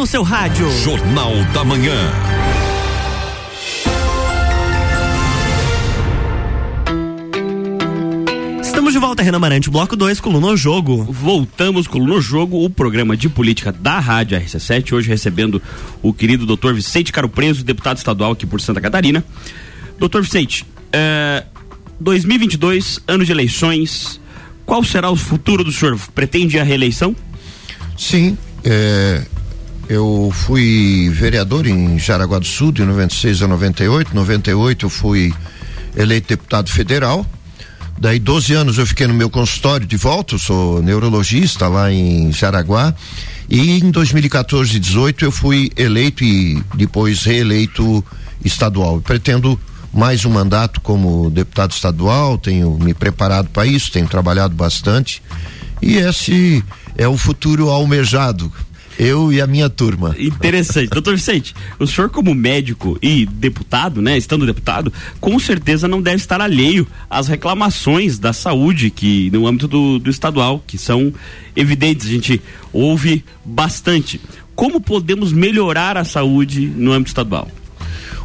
No 0.00 0.06
seu 0.06 0.22
rádio. 0.22 0.66
Jornal 0.82 1.30
da 1.52 1.62
Manhã. 1.62 1.92
Estamos 8.62 8.94
de 8.94 8.98
volta, 8.98 9.22
Renan 9.22 9.38
Marante, 9.38 9.68
bloco 9.68 9.94
2, 9.94 10.18
coluna 10.18 10.46
no 10.46 10.56
jogo. 10.56 11.04
Voltamos 11.04 11.86
com 11.86 11.98
no 11.98 12.18
jogo, 12.18 12.64
o 12.64 12.70
programa 12.70 13.14
de 13.14 13.28
política 13.28 13.70
da 13.70 14.00
Rádio 14.00 14.40
RC7, 14.40 14.94
hoje 14.94 15.06
recebendo 15.10 15.60
o 16.00 16.14
querido 16.14 16.46
doutor 16.46 16.72
Vicente 16.72 17.12
Caro 17.12 17.28
Preso, 17.28 17.62
deputado 17.62 17.98
estadual 17.98 18.32
aqui 18.32 18.46
por 18.46 18.58
Santa 18.58 18.80
Catarina. 18.80 19.22
Doutor 19.98 20.22
Vicente, 20.22 20.64
é, 20.90 21.44
2022, 22.00 23.00
ano 23.06 23.22
de 23.22 23.32
eleições. 23.32 24.18
Qual 24.64 24.82
será 24.82 25.10
o 25.10 25.16
futuro 25.16 25.62
do 25.62 25.70
senhor? 25.70 26.00
Pretende 26.14 26.58
a 26.58 26.64
reeleição? 26.64 27.14
Sim, 27.98 28.38
é, 28.64 29.26
eu 29.90 30.30
fui 30.32 31.10
vereador 31.12 31.66
em 31.66 31.98
Jaraguá 31.98 32.38
do 32.38 32.46
Sul 32.46 32.70
de 32.70 32.84
96 32.84 33.42
a 33.42 33.48
98. 33.48 34.14
98 34.14 34.86
eu 34.86 34.90
fui 34.90 35.34
eleito 35.96 36.28
deputado 36.28 36.70
federal. 36.70 37.26
Daí 37.98 38.20
12 38.20 38.54
anos 38.54 38.78
eu 38.78 38.86
fiquei 38.86 39.08
no 39.08 39.14
meu 39.14 39.28
consultório 39.28 39.84
de 39.84 39.96
volta, 39.96 40.36
eu 40.36 40.38
sou 40.38 40.80
neurologista 40.80 41.66
lá 41.66 41.92
em 41.92 42.30
Jaraguá. 42.30 42.94
E 43.48 43.80
em 43.80 43.90
2014 43.90 44.76
e 44.76 44.78
18 44.78 45.24
eu 45.24 45.32
fui 45.32 45.72
eleito 45.76 46.22
e 46.22 46.62
depois 46.76 47.24
reeleito 47.24 48.04
estadual. 48.44 49.00
Pretendo 49.00 49.58
mais 49.92 50.24
um 50.24 50.30
mandato 50.30 50.80
como 50.82 51.30
deputado 51.30 51.72
estadual, 51.72 52.38
tenho 52.38 52.78
me 52.78 52.94
preparado 52.94 53.48
para 53.48 53.66
isso, 53.66 53.90
tenho 53.90 54.06
trabalhado 54.06 54.54
bastante. 54.54 55.20
E 55.82 55.96
esse 55.96 56.64
é 56.96 57.08
o 57.08 57.18
futuro 57.18 57.70
almejado 57.70 58.52
eu 59.00 59.32
e 59.32 59.40
a 59.40 59.46
minha 59.46 59.70
turma. 59.70 60.14
Interessante. 60.18 60.90
Doutor 60.90 61.16
Vicente, 61.16 61.54
o 61.78 61.86
senhor 61.86 62.10
como 62.10 62.34
médico 62.34 62.98
e 63.00 63.24
deputado, 63.24 64.02
né, 64.02 64.18
estando 64.18 64.44
deputado, 64.44 64.92
com 65.18 65.38
certeza 65.38 65.88
não 65.88 66.02
deve 66.02 66.18
estar 66.18 66.38
alheio 66.38 66.86
às 67.08 67.26
reclamações 67.26 68.18
da 68.18 68.34
saúde 68.34 68.90
que 68.90 69.30
no 69.30 69.46
âmbito 69.46 69.66
do, 69.66 69.98
do 69.98 70.10
estadual, 70.10 70.62
que 70.66 70.76
são 70.76 71.14
evidentes, 71.56 72.06
a 72.06 72.10
gente 72.10 72.42
ouve 72.74 73.24
bastante. 73.42 74.20
Como 74.54 74.78
podemos 74.82 75.32
melhorar 75.32 75.96
a 75.96 76.04
saúde 76.04 76.66
no 76.66 76.92
âmbito 76.92 77.08
estadual? 77.08 77.50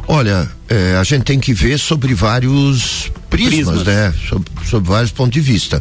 Olha, 0.06 0.46
é, 0.68 0.96
a 0.96 1.04
gente 1.04 1.24
tem 1.24 1.40
que 1.40 1.54
ver 1.54 1.78
sobre 1.78 2.12
vários 2.12 3.10
prismas, 3.30 3.82
prismas. 3.82 3.86
né? 3.86 4.14
Sob, 4.28 4.44
sob 4.66 4.86
vários 4.86 5.10
pontos 5.10 5.32
de 5.32 5.40
vista. 5.40 5.80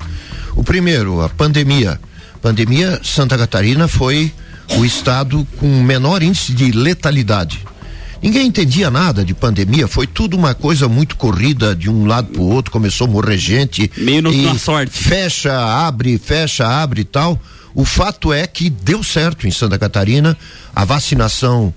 O 0.56 0.64
primeiro, 0.64 1.20
a 1.22 1.28
pandemia. 1.28 2.00
Pandemia, 2.42 3.00
Santa 3.04 3.38
Catarina 3.38 3.88
foi 3.88 4.32
o 4.78 4.86
estado 4.86 5.48
com 5.58 5.68
menor 5.84 6.24
índice 6.24 6.54
de 6.54 6.72
letalidade. 6.72 7.60
Ninguém 8.22 8.48
entendia 8.48 8.90
nada 8.90 9.24
de 9.24 9.34
pandemia, 9.34 9.88
foi 9.88 10.08
tudo 10.08 10.36
uma 10.36 10.56
coisa 10.56 10.88
muito 10.88 11.16
corrida 11.16 11.76
de 11.76 11.90
um 11.90 12.06
lado 12.06 12.30
para 12.30 12.42
o 12.42 12.50
outro, 12.50 12.72
começou 12.72 13.06
a 13.06 13.10
morrer 13.10 13.38
gente. 13.38 13.92
Meio 13.98 14.22
no, 14.24 14.32
na 14.32 14.58
sorte. 14.58 14.98
Fecha, 14.98 15.54
abre, 15.54 16.18
fecha, 16.18 16.68
abre 16.68 17.02
e 17.02 17.06
tal. 17.06 17.40
O 17.76 17.86
fato 17.86 18.32
é 18.34 18.48
que 18.48 18.70
deu 18.70 19.04
certo 19.04 19.48
em 19.48 19.52
Santa 19.52 19.78
Catarina, 19.78 20.36
a 20.74 20.86
vacinação 20.86 21.74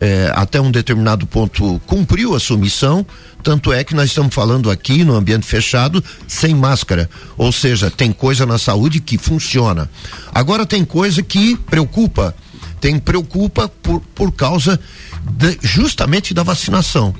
eh, 0.00 0.32
até 0.34 0.60
um 0.60 0.70
determinado 0.70 1.26
ponto 1.26 1.80
cumpriu 1.86 2.34
a 2.34 2.40
sua 2.40 2.56
missão, 2.56 3.06
tanto 3.42 3.72
é 3.72 3.84
que 3.84 3.94
nós 3.94 4.06
estamos 4.06 4.34
falando 4.34 4.70
aqui 4.70 5.04
no 5.04 5.14
ambiente 5.14 5.46
fechado 5.46 6.02
sem 6.26 6.54
máscara. 6.54 7.08
Ou 7.36 7.52
seja, 7.52 7.90
tem 7.90 8.12
coisa 8.12 8.46
na 8.46 8.58
saúde 8.58 9.00
que 9.00 9.18
funciona. 9.18 9.90
Agora 10.34 10.64
tem 10.64 10.84
coisa 10.84 11.22
que 11.22 11.56
preocupa. 11.56 12.34
Tem 12.80 12.98
preocupa 12.98 13.68
por, 13.68 14.00
por 14.14 14.32
causa 14.32 14.78
de, 15.24 15.58
justamente 15.62 16.34
da 16.34 16.42
vacinação. 16.42 17.14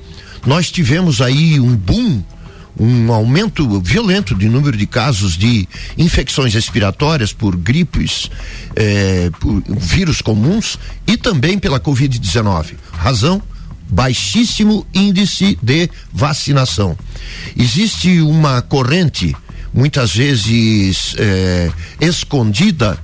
Nós 0.45 0.69
tivemos 0.69 1.21
aí 1.21 1.59
um 1.59 1.75
boom 1.75 2.21
um 2.79 3.11
aumento 3.13 3.79
violento 3.81 4.35
de 4.35 4.49
número 4.49 4.75
de 4.75 4.87
casos 4.87 5.37
de 5.37 5.67
infecções 5.97 6.53
respiratórias 6.53 7.31
por 7.31 7.55
gripes, 7.55 8.29
eh, 8.75 9.29
por 9.39 9.61
vírus 9.67 10.21
comuns 10.21 10.79
e 11.05 11.15
também 11.15 11.59
pela 11.59 11.79
Covid-19. 11.79 12.75
Razão 12.91 13.41
baixíssimo 13.89 14.85
índice 14.93 15.57
de 15.61 15.89
vacinação. 16.11 16.97
Existe 17.55 18.21
uma 18.21 18.61
corrente, 18.61 19.35
muitas 19.73 20.15
vezes 20.15 21.15
é, 21.17 21.71
escondida 22.01 22.97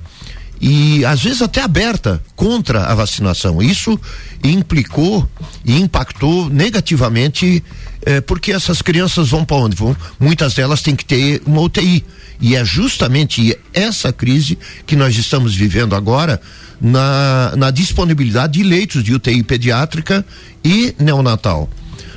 e 0.60 1.04
às 1.04 1.22
vezes 1.22 1.42
até 1.42 1.62
aberta 1.62 2.22
contra 2.34 2.84
a 2.84 2.94
vacinação. 2.94 3.62
Isso 3.62 3.98
implicou 4.42 5.28
e 5.64 5.80
impactou 5.80 6.50
negativamente 6.50 7.62
é, 8.04 8.20
porque 8.20 8.52
essas 8.52 8.80
crianças 8.82 9.28
vão 9.28 9.44
para 9.44 9.56
onde? 9.56 9.76
Vão, 9.76 9.96
muitas 10.18 10.54
delas 10.54 10.82
têm 10.82 10.96
que 10.96 11.04
ter 11.04 11.42
uma 11.46 11.60
UTI. 11.60 12.04
E 12.40 12.56
é 12.56 12.64
justamente 12.64 13.56
essa 13.74 14.12
crise 14.12 14.58
que 14.86 14.96
nós 14.96 15.16
estamos 15.16 15.54
vivendo 15.54 15.94
agora 15.94 16.40
na, 16.80 17.52
na 17.56 17.70
disponibilidade 17.70 18.54
de 18.54 18.62
leitos 18.62 19.04
de 19.04 19.14
UTI 19.14 19.42
pediátrica 19.42 20.24
e 20.64 20.94
neonatal. 20.98 21.68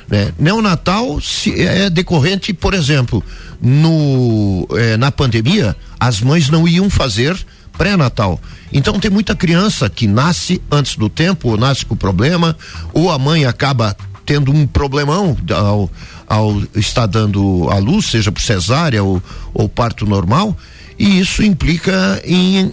Né? 0.08 0.32
Neonatal 0.38 1.20
se, 1.20 1.60
é 1.60 1.90
decorrente, 1.90 2.52
por 2.54 2.72
exemplo, 2.72 3.22
no, 3.60 4.66
é, 4.72 4.96
na 4.96 5.12
pandemia, 5.12 5.76
as 6.00 6.20
mães 6.20 6.48
não 6.48 6.66
iam 6.66 6.88
fazer 6.88 7.36
pré-natal. 7.76 8.40
Então 8.72 8.98
tem 8.98 9.10
muita 9.10 9.34
criança 9.34 9.90
que 9.90 10.06
nasce 10.06 10.62
antes 10.70 10.96
do 10.96 11.08
tempo, 11.08 11.50
ou 11.50 11.56
nasce 11.56 11.84
com 11.84 11.96
problema, 11.96 12.56
ou 12.92 13.10
a 13.10 13.18
mãe 13.18 13.44
acaba 13.44 13.96
tendo 14.24 14.52
um 14.52 14.66
problemão 14.66 15.36
ao, 15.54 15.90
ao 16.26 16.62
estar 16.74 17.06
dando 17.06 17.68
a 17.70 17.78
luz, 17.78 18.06
seja 18.06 18.32
por 18.32 18.40
cesárea 18.40 19.02
ou, 19.02 19.22
ou 19.52 19.68
parto 19.68 20.06
normal, 20.06 20.56
e 20.98 21.18
isso 21.18 21.42
implica 21.42 22.20
em 22.24 22.72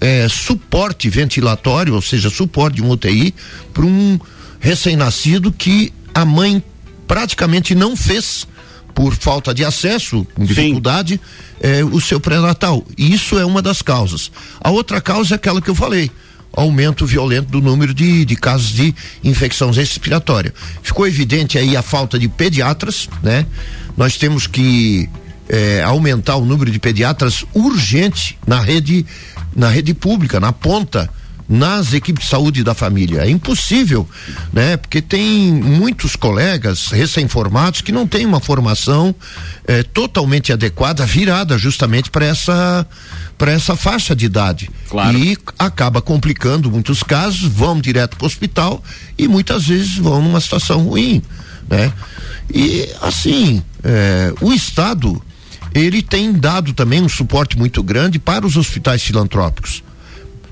é, 0.00 0.28
suporte 0.28 1.08
ventilatório, 1.08 1.94
ou 1.94 2.02
seja, 2.02 2.30
suporte 2.30 2.76
de 2.76 2.82
um 2.82 2.90
UTI 2.90 3.34
para 3.72 3.84
um 3.84 4.18
recém-nascido 4.60 5.52
que 5.52 5.92
a 6.14 6.24
mãe 6.24 6.62
praticamente 7.06 7.74
não 7.74 7.96
fez 7.96 8.46
por 8.94 9.14
falta 9.14 9.54
de 9.54 9.64
acesso, 9.64 10.26
com 10.34 10.44
dificuldade, 10.44 11.20
é, 11.60 11.82
o 11.82 12.00
seu 12.00 12.20
pré-natal. 12.20 12.84
Isso 12.96 13.38
é 13.38 13.44
uma 13.44 13.62
das 13.62 13.80
causas. 13.80 14.30
A 14.60 14.70
outra 14.70 15.00
causa 15.00 15.34
é 15.34 15.36
aquela 15.36 15.62
que 15.62 15.70
eu 15.70 15.74
falei 15.74 16.10
aumento 16.52 17.06
violento 17.06 17.48
do 17.48 17.60
número 17.60 17.94
de, 17.94 18.24
de 18.24 18.36
casos 18.36 18.68
de 18.70 18.94
infecção 19.24 19.70
respiratória. 19.70 20.52
Ficou 20.82 21.06
evidente 21.06 21.58
aí 21.58 21.76
a 21.76 21.82
falta 21.82 22.18
de 22.18 22.28
pediatras, 22.28 23.08
né? 23.22 23.46
Nós 23.96 24.16
temos 24.16 24.46
que 24.46 25.08
é, 25.48 25.82
aumentar 25.82 26.36
o 26.36 26.44
número 26.44 26.70
de 26.70 26.78
pediatras 26.78 27.44
urgente 27.54 28.38
na 28.46 28.60
rede 28.60 29.04
na 29.54 29.68
rede 29.68 29.92
pública, 29.92 30.40
na 30.40 30.50
ponta, 30.50 31.10
nas 31.48 31.92
equipes 31.92 32.24
de 32.24 32.30
saúde 32.30 32.64
da 32.64 32.74
família. 32.74 33.20
É 33.22 33.30
impossível, 33.30 34.08
né? 34.52 34.76
Porque 34.76 35.02
tem 35.02 35.52
muitos 35.52 36.16
colegas 36.16 36.88
recém-formados 36.88 37.80
que 37.80 37.92
não 37.92 38.06
têm 38.06 38.24
uma 38.24 38.40
formação 38.40 39.14
eh, 39.66 39.82
totalmente 39.82 40.52
adequada, 40.52 41.04
virada 41.04 41.58
justamente 41.58 42.10
para 42.10 42.26
essa 42.26 42.86
para 43.36 43.50
essa 43.50 43.74
faixa 43.74 44.14
de 44.14 44.26
idade. 44.26 44.70
Claro. 44.88 45.18
E 45.18 45.36
acaba 45.58 46.00
complicando 46.00 46.70
muitos 46.70 47.02
casos, 47.02 47.40
vão 47.40 47.80
direto 47.80 48.16
para 48.16 48.24
o 48.24 48.26
hospital 48.26 48.82
e 49.18 49.26
muitas 49.26 49.66
vezes 49.66 49.96
vão 49.96 50.22
numa 50.22 50.40
situação 50.40 50.84
ruim, 50.84 51.20
né? 51.68 51.92
E 52.52 52.88
assim, 53.00 53.62
eh, 53.82 54.32
o 54.40 54.52
Estado 54.52 55.20
ele 55.74 56.02
tem 56.02 56.32
dado 56.32 56.72
também 56.72 57.02
um 57.02 57.08
suporte 57.08 57.56
muito 57.58 57.82
grande 57.82 58.18
para 58.18 58.46
os 58.46 58.56
hospitais 58.56 59.02
filantrópicos. 59.02 59.82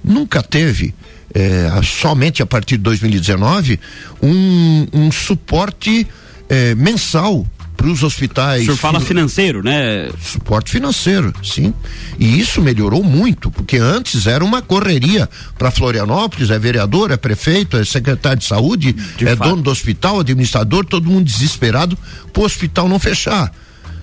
Nunca 0.03 0.43
teve, 0.43 0.95
é, 1.35 1.69
somente 1.83 2.43
a 2.43 2.47
partir 2.47 2.77
de 2.77 2.83
2019, 2.83 3.79
um, 4.23 4.87
um 4.93 5.13
suporte 5.13 6.07
é, 6.49 6.75
mensal 6.75 7.47
para 7.81 7.89
os 7.89 8.03
hospitais. 8.03 8.63
O 8.63 8.65
senhor 8.67 8.77
fala 8.77 9.01
financeiro, 9.01 9.63
né? 9.63 10.11
Suporte 10.23 10.71
financeiro, 10.71 11.33
sim. 11.43 11.73
E 12.19 12.39
isso 12.39 12.61
melhorou 12.61 13.03
muito, 13.03 13.51
porque 13.51 13.79
antes 13.79 14.27
era 14.27 14.45
uma 14.45 14.61
correria 14.61 15.27
para 15.57 15.71
Florianópolis, 15.71 16.51
é 16.51 16.59
vereador, 16.59 17.11
é 17.11 17.17
prefeito, 17.17 17.79
é 17.79 17.85
secretário 17.85 18.39
de 18.39 18.45
saúde, 18.45 18.93
de 18.93 19.27
é 19.27 19.35
fato. 19.35 19.49
dono 19.49 19.63
do 19.63 19.71
hospital, 19.71 20.21
administrador, 20.21 20.85
todo 20.85 21.09
mundo 21.09 21.25
desesperado 21.25 21.97
para 22.31 22.43
o 22.43 22.45
hospital 22.45 22.87
não 22.87 22.99
fechar. 22.99 23.51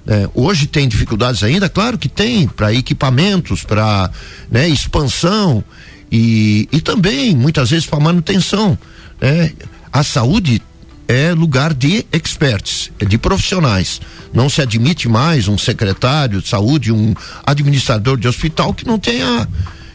É, 0.07 0.27
hoje 0.33 0.65
tem 0.65 0.87
dificuldades 0.87 1.43
ainda, 1.43 1.69
claro 1.69 1.97
que 1.99 2.09
tem, 2.09 2.47
para 2.47 2.73
equipamentos, 2.73 3.63
para 3.63 4.09
né, 4.49 4.67
expansão 4.67 5.63
e, 6.11 6.67
e 6.71 6.81
também 6.81 7.35
muitas 7.35 7.69
vezes 7.69 7.85
para 7.85 7.99
manutenção. 7.99 8.77
Né? 9.19 9.53
A 9.91 10.03
saúde 10.03 10.61
é 11.07 11.33
lugar 11.33 11.73
de 11.73 12.05
experts, 12.11 12.91
é 12.99 13.05
de 13.05 13.17
profissionais. 13.17 14.01
Não 14.33 14.49
se 14.49 14.61
admite 14.61 15.07
mais 15.07 15.47
um 15.47 15.57
secretário 15.57 16.41
de 16.41 16.47
saúde, 16.47 16.91
um 16.91 17.13
administrador 17.45 18.17
de 18.17 18.27
hospital 18.27 18.73
que 18.73 18.85
não 18.85 18.99
tenha 18.99 19.47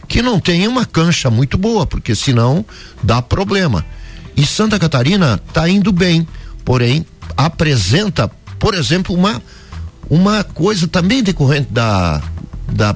que 0.07 0.21
não 0.21 0.39
tenha 0.39 0.69
uma 0.69 0.85
cancha 0.85 1.29
muito 1.29 1.57
boa, 1.57 1.85
porque 1.87 2.13
senão 2.13 2.65
dá 3.01 3.21
problema. 3.21 3.85
E 4.35 4.45
Santa 4.45 4.77
Catarina 4.77 5.41
está 5.47 5.67
indo 5.69 5.91
bem, 5.91 6.27
porém 6.65 7.05
apresenta, 7.37 8.29
por 8.59 8.73
exemplo, 8.73 9.15
uma 9.15 9.41
uma 10.09 10.43
coisa 10.43 10.87
também 10.87 11.23
decorrente 11.23 11.71
da, 11.71 12.21
da, 12.71 12.95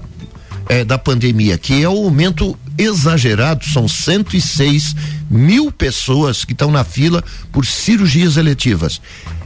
é, 0.68 0.84
da 0.84 0.98
pandemia, 0.98 1.58
que 1.58 1.82
é 1.82 1.90
o 1.90 2.04
aumento 2.06 2.58
exagerado, 2.78 3.66
são 3.66 3.88
106 3.88 4.96
mil 5.30 5.72
pessoas 5.72 6.46
que 6.46 6.54
estão 6.54 6.72
na 6.72 6.84
fila 6.84 7.24
por 7.52 7.66
cirurgias 7.66 8.38
eletivas. 8.38 9.02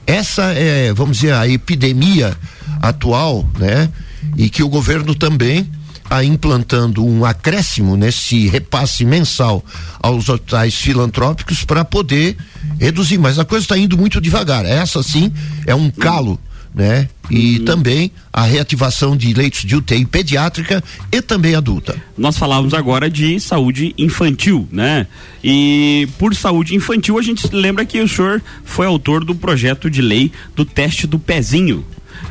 essa 0.05 0.53
é, 0.53 0.93
vamos 0.93 1.17
dizer, 1.17 1.33
a 1.33 1.47
epidemia 1.47 2.35
atual, 2.81 3.47
né? 3.57 3.89
E 4.37 4.49
que 4.49 4.63
o 4.63 4.69
governo 4.69 5.15
também 5.15 5.69
está 6.03 6.23
implantando 6.25 7.05
um 7.05 7.23
acréscimo 7.23 7.95
nesse 7.95 8.47
repasse 8.49 9.05
mensal 9.05 9.63
aos 10.01 10.27
hospitais 10.27 10.75
filantrópicos 10.75 11.63
para 11.63 11.85
poder 11.85 12.35
reduzir, 12.79 13.17
mas 13.17 13.39
a 13.39 13.45
coisa 13.45 13.63
está 13.63 13.77
indo 13.77 13.97
muito 13.97 14.19
devagar. 14.19 14.65
Essa 14.65 15.01
sim 15.01 15.31
é 15.65 15.73
um 15.73 15.89
calo 15.89 16.37
né? 16.73 17.09
E 17.29 17.59
uhum. 17.59 17.65
também 17.65 18.11
a 18.31 18.43
reativação 18.43 19.15
de 19.15 19.33
leitos 19.33 19.61
de 19.61 19.75
UTI 19.75 20.05
pediátrica 20.05 20.83
e 21.11 21.21
também 21.21 21.55
adulta. 21.55 21.95
Nós 22.17 22.37
falávamos 22.37 22.73
agora 22.73 23.09
de 23.09 23.39
saúde 23.39 23.93
infantil, 23.97 24.67
né? 24.71 25.07
E 25.43 26.07
por 26.17 26.33
saúde 26.35 26.75
infantil 26.75 27.17
a 27.17 27.21
gente 27.21 27.47
lembra 27.53 27.85
que 27.85 27.99
o 28.01 28.07
senhor 28.07 28.41
foi 28.63 28.85
autor 28.85 29.23
do 29.23 29.35
projeto 29.35 29.89
de 29.89 30.01
lei 30.01 30.31
do 30.55 30.65
teste 30.65 31.05
do 31.05 31.19
pezinho. 31.19 31.85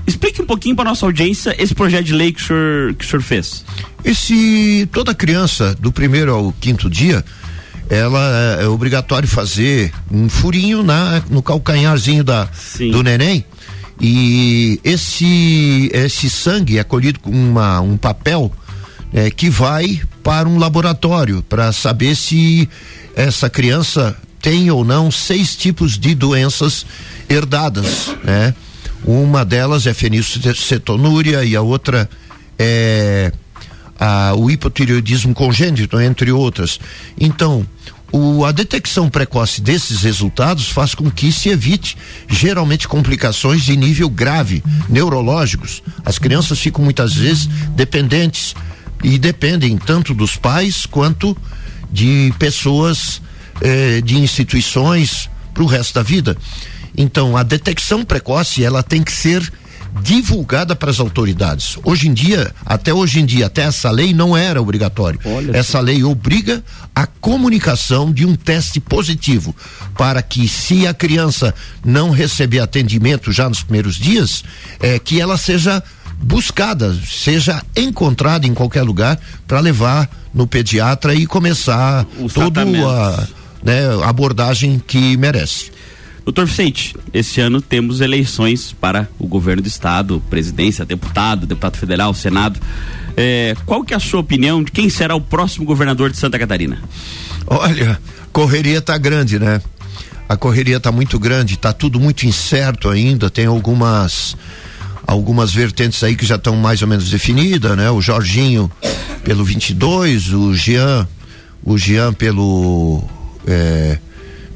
Explique 0.06 0.40
um 0.40 0.46
pouquinho 0.46 0.76
para 0.76 0.84
nossa 0.84 1.04
audiência 1.04 1.54
esse 1.58 1.74
projeto 1.74 2.04
de 2.04 2.12
lei 2.12 2.32
que 2.32 2.42
o 2.42 2.46
senhor, 2.46 2.94
que 2.94 3.04
o 3.04 3.08
senhor 3.08 3.22
fez. 3.22 3.64
Esse 4.04 4.88
toda 4.92 5.14
criança 5.14 5.74
do 5.74 5.92
primeiro 5.92 6.32
ao 6.32 6.52
quinto 6.52 6.88
dia 6.88 7.24
ela 7.90 8.56
é, 8.60 8.64
é 8.64 8.68
obrigatório 8.68 9.28
fazer 9.28 9.92
um 10.10 10.28
furinho 10.28 10.82
na 10.82 11.20
no 11.28 11.42
calcanharzinho 11.42 12.22
da 12.22 12.48
Sim. 12.52 12.92
do 12.92 13.02
neném 13.02 13.44
e 14.00 14.80
esse 14.82 15.90
esse 15.92 16.30
sangue 16.30 16.78
é 16.78 16.84
colhido 16.84 17.20
com 17.20 17.30
uma, 17.30 17.80
um 17.80 17.96
papel 17.96 18.50
é, 19.12 19.30
que 19.30 19.50
vai 19.50 20.00
para 20.22 20.48
um 20.48 20.58
laboratório 20.58 21.42
para 21.42 21.72
saber 21.72 22.16
se 22.16 22.68
essa 23.14 23.50
criança 23.50 24.16
tem 24.40 24.70
ou 24.70 24.84
não 24.84 25.10
seis 25.10 25.54
tipos 25.54 25.98
de 25.98 26.14
doenças 26.14 26.86
herdadas, 27.28 28.14
né? 28.24 28.54
Uma 29.04 29.44
delas 29.44 29.86
é 29.86 29.94
fenilcetonúria 29.94 31.44
e 31.44 31.56
a 31.56 31.62
outra 31.62 32.08
é 32.58 33.32
a, 33.98 34.34
o 34.34 34.50
hipotireoidismo 34.50 35.34
congênito, 35.34 36.00
entre 36.00 36.32
outras. 36.32 36.80
Então, 37.18 37.66
o, 38.12 38.44
a 38.44 38.52
detecção 38.52 39.08
precoce 39.08 39.60
desses 39.60 40.02
resultados 40.02 40.68
faz 40.68 40.94
com 40.94 41.10
que 41.10 41.30
se 41.30 41.48
evite 41.48 41.96
geralmente 42.28 42.88
complicações 42.88 43.62
de 43.62 43.76
nível 43.76 44.08
grave, 44.08 44.62
neurológicos. 44.88 45.82
As 46.04 46.18
crianças 46.18 46.58
ficam 46.58 46.84
muitas 46.84 47.14
vezes 47.14 47.46
dependentes 47.76 48.54
e 49.02 49.18
dependem 49.18 49.78
tanto 49.78 50.12
dos 50.12 50.36
pais 50.36 50.86
quanto 50.86 51.36
de 51.90 52.32
pessoas, 52.38 53.22
eh, 53.60 54.00
de 54.00 54.18
instituições 54.18 55.28
para 55.54 55.62
o 55.62 55.66
resto 55.66 55.94
da 55.94 56.02
vida. 56.02 56.36
Então, 56.96 57.36
a 57.36 57.42
detecção 57.42 58.04
precoce 58.04 58.64
ela 58.64 58.82
tem 58.82 59.02
que 59.02 59.12
ser 59.12 59.50
divulgada 60.02 60.74
para 60.76 60.90
as 60.90 61.00
autoridades. 61.00 61.78
Hoje 61.84 62.08
em 62.08 62.14
dia, 62.14 62.52
até 62.64 62.92
hoje 62.92 63.20
em 63.20 63.26
dia, 63.26 63.46
até 63.46 63.62
essa 63.62 63.90
lei 63.90 64.12
não 64.14 64.36
era 64.36 64.60
obrigatório. 64.60 65.20
Olha 65.24 65.56
essa 65.56 65.78
sim. 65.78 65.84
lei 65.84 66.04
obriga 66.04 66.62
a 66.94 67.06
comunicação 67.06 68.12
de 68.12 68.24
um 68.24 68.34
teste 68.34 68.80
positivo 68.80 69.54
para 69.96 70.22
que 70.22 70.48
se 70.48 70.86
a 70.86 70.94
criança 70.94 71.54
não 71.84 72.10
receber 72.10 72.60
atendimento 72.60 73.32
já 73.32 73.48
nos 73.48 73.62
primeiros 73.62 73.96
dias, 73.96 74.44
é 74.80 74.98
que 74.98 75.20
ela 75.20 75.36
seja 75.36 75.82
buscada, 76.22 76.94
seja 77.06 77.62
encontrada 77.76 78.46
em 78.46 78.54
qualquer 78.54 78.82
lugar 78.82 79.18
para 79.46 79.60
levar 79.60 80.08
no 80.32 80.46
pediatra 80.46 81.14
e 81.14 81.26
começar 81.26 82.06
toda 82.32 82.62
a 82.62 83.26
né, 83.62 83.80
abordagem 84.04 84.82
que 84.86 85.16
merece. 85.16 85.70
Doutor 86.24 86.46
Vicente, 86.46 86.94
esse 87.12 87.40
ano 87.40 87.60
temos 87.60 88.00
eleições 88.00 88.72
para 88.78 89.08
o 89.18 89.26
governo 89.26 89.62
do 89.62 89.68
estado, 89.68 90.22
presidência, 90.30 90.84
deputado, 90.84 91.46
deputado 91.46 91.76
federal, 91.76 92.12
senado. 92.14 92.60
É, 93.16 93.56
qual 93.66 93.82
que 93.82 93.94
é 93.94 93.96
a 93.96 94.00
sua 94.00 94.20
opinião 94.20 94.62
de 94.62 94.70
quem 94.70 94.88
será 94.88 95.14
o 95.14 95.20
próximo 95.20 95.64
governador 95.64 96.10
de 96.10 96.16
Santa 96.16 96.38
Catarina? 96.38 96.78
Olha, 97.46 97.98
correria 98.32 98.80
tá 98.80 98.96
grande, 98.96 99.38
né? 99.38 99.60
A 100.28 100.36
correria 100.36 100.78
tá 100.78 100.92
muito 100.92 101.18
grande, 101.18 101.56
tá 101.56 101.72
tudo 101.72 101.98
muito 101.98 102.24
incerto 102.24 102.88
ainda, 102.88 103.28
tem 103.28 103.46
algumas 103.46 104.36
algumas 105.06 105.52
vertentes 105.52 106.04
aí 106.04 106.14
que 106.14 106.24
já 106.24 106.36
estão 106.36 106.54
mais 106.54 106.82
ou 106.82 106.88
menos 106.88 107.10
definidas, 107.10 107.76
né? 107.76 107.90
O 107.90 108.00
Jorginho 108.00 108.70
pelo 109.24 109.44
22, 109.44 110.32
o 110.32 110.54
Jean, 110.54 111.08
o 111.64 111.76
Jean 111.76 112.12
pelo 112.12 113.02
é, 113.46 113.98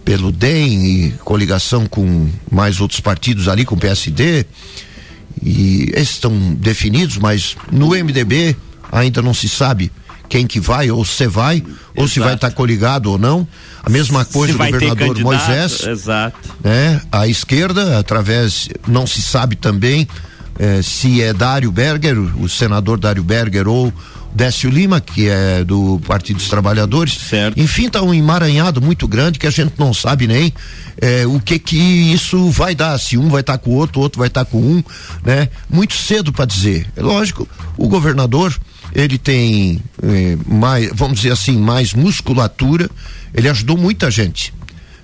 pelo 0.05 0.31
DEM 0.31 0.85
e 0.85 1.11
coligação 1.25 1.87
com 1.87 2.29
mais 2.51 2.81
outros 2.81 3.01
partidos 3.01 3.49
ali, 3.49 3.65
com 3.65 3.75
o 3.75 3.79
PSD, 3.79 4.45
e 5.43 5.91
esses 5.95 6.15
estão 6.15 6.33
definidos, 6.55 7.17
mas 7.19 7.57
no 7.71 7.89
MDB 7.91 8.57
ainda 8.93 9.23
não 9.23 9.35
se 9.35 9.49
sabe 9.49 9.91
quem 10.29 10.47
que 10.47 10.59
vai, 10.59 10.91
ou 10.91 11.05
se 11.05 11.27
vai, 11.27 11.57
Exato. 11.57 11.75
ou 11.97 12.09
se 12.09 12.21
vai 12.21 12.35
estar 12.35 12.51
tá 12.51 12.55
coligado 12.55 13.11
ou 13.11 13.19
não. 13.19 13.47
A 13.83 13.91
mesma 13.91 14.25
coisa 14.25 14.55
o 14.55 14.59
governador 14.59 15.19
Moisés. 15.21 15.87
Exato. 15.87 16.37
Né? 16.63 17.01
A 17.13 17.29
esquerda, 17.29 17.99
através, 17.99 18.69
não 18.87 19.07
se 19.07 19.21
sabe 19.21 19.55
também 19.55 20.09
eh, 20.59 20.81
se 20.83 21.21
é 21.21 21.33
Dário 21.33 21.71
Berger, 21.71 22.19
o 22.19 22.49
senador 22.49 22.99
Dário 22.99 23.23
Berger, 23.23 23.69
ou 23.69 23.93
Décio 24.35 24.69
Lima, 24.69 25.01
que 25.01 25.29
é 25.29 25.63
do 25.63 26.01
Partido 26.07 26.37
dos 26.37 26.49
Trabalhadores. 26.49 27.15
Certo. 27.15 27.59
Enfim, 27.59 27.89
tá 27.89 28.03
um 28.03 28.13
emaranhado 28.13 28.83
muito 28.83 29.07
grande 29.07 29.39
que 29.39 29.47
a 29.47 29.51
gente 29.51 29.75
não 29.79 29.95
sabe 29.95 30.27
nem 30.27 30.53
é, 31.01 31.25
o 31.27 31.39
que 31.39 31.59
que 31.59 31.77
isso 31.77 32.51
vai 32.51 32.75
dar. 32.75 32.99
Se 32.99 33.17
um 33.17 33.29
vai 33.29 33.43
estar 33.43 33.55
tá 33.55 33.59
com 33.59 33.71
o 33.71 33.75
outro, 33.75 34.01
o 34.01 34.03
outro 34.03 34.19
vai 34.19 34.29
estar 34.29 34.45
tá 34.45 34.51
com 34.51 34.59
um, 34.59 34.83
né? 35.25 35.49
Muito 35.71 35.95
cedo 35.95 36.33
para 36.33 36.45
dizer. 36.45 36.87
É 36.97 37.03
lógico, 37.03 37.49
o 37.77 37.89
governador 37.89 38.59
ele 38.93 39.19
tem 39.19 39.81
é, 40.03 40.37
mais, 40.47 40.91
vamos 40.93 41.19
dizer 41.19 41.33
assim, 41.33 41.57
mais 41.57 41.95
musculatura. 41.95 42.91
Ele 43.33 43.49
ajudou 43.49 43.77
muita 43.77 44.11
gente. 44.11 44.53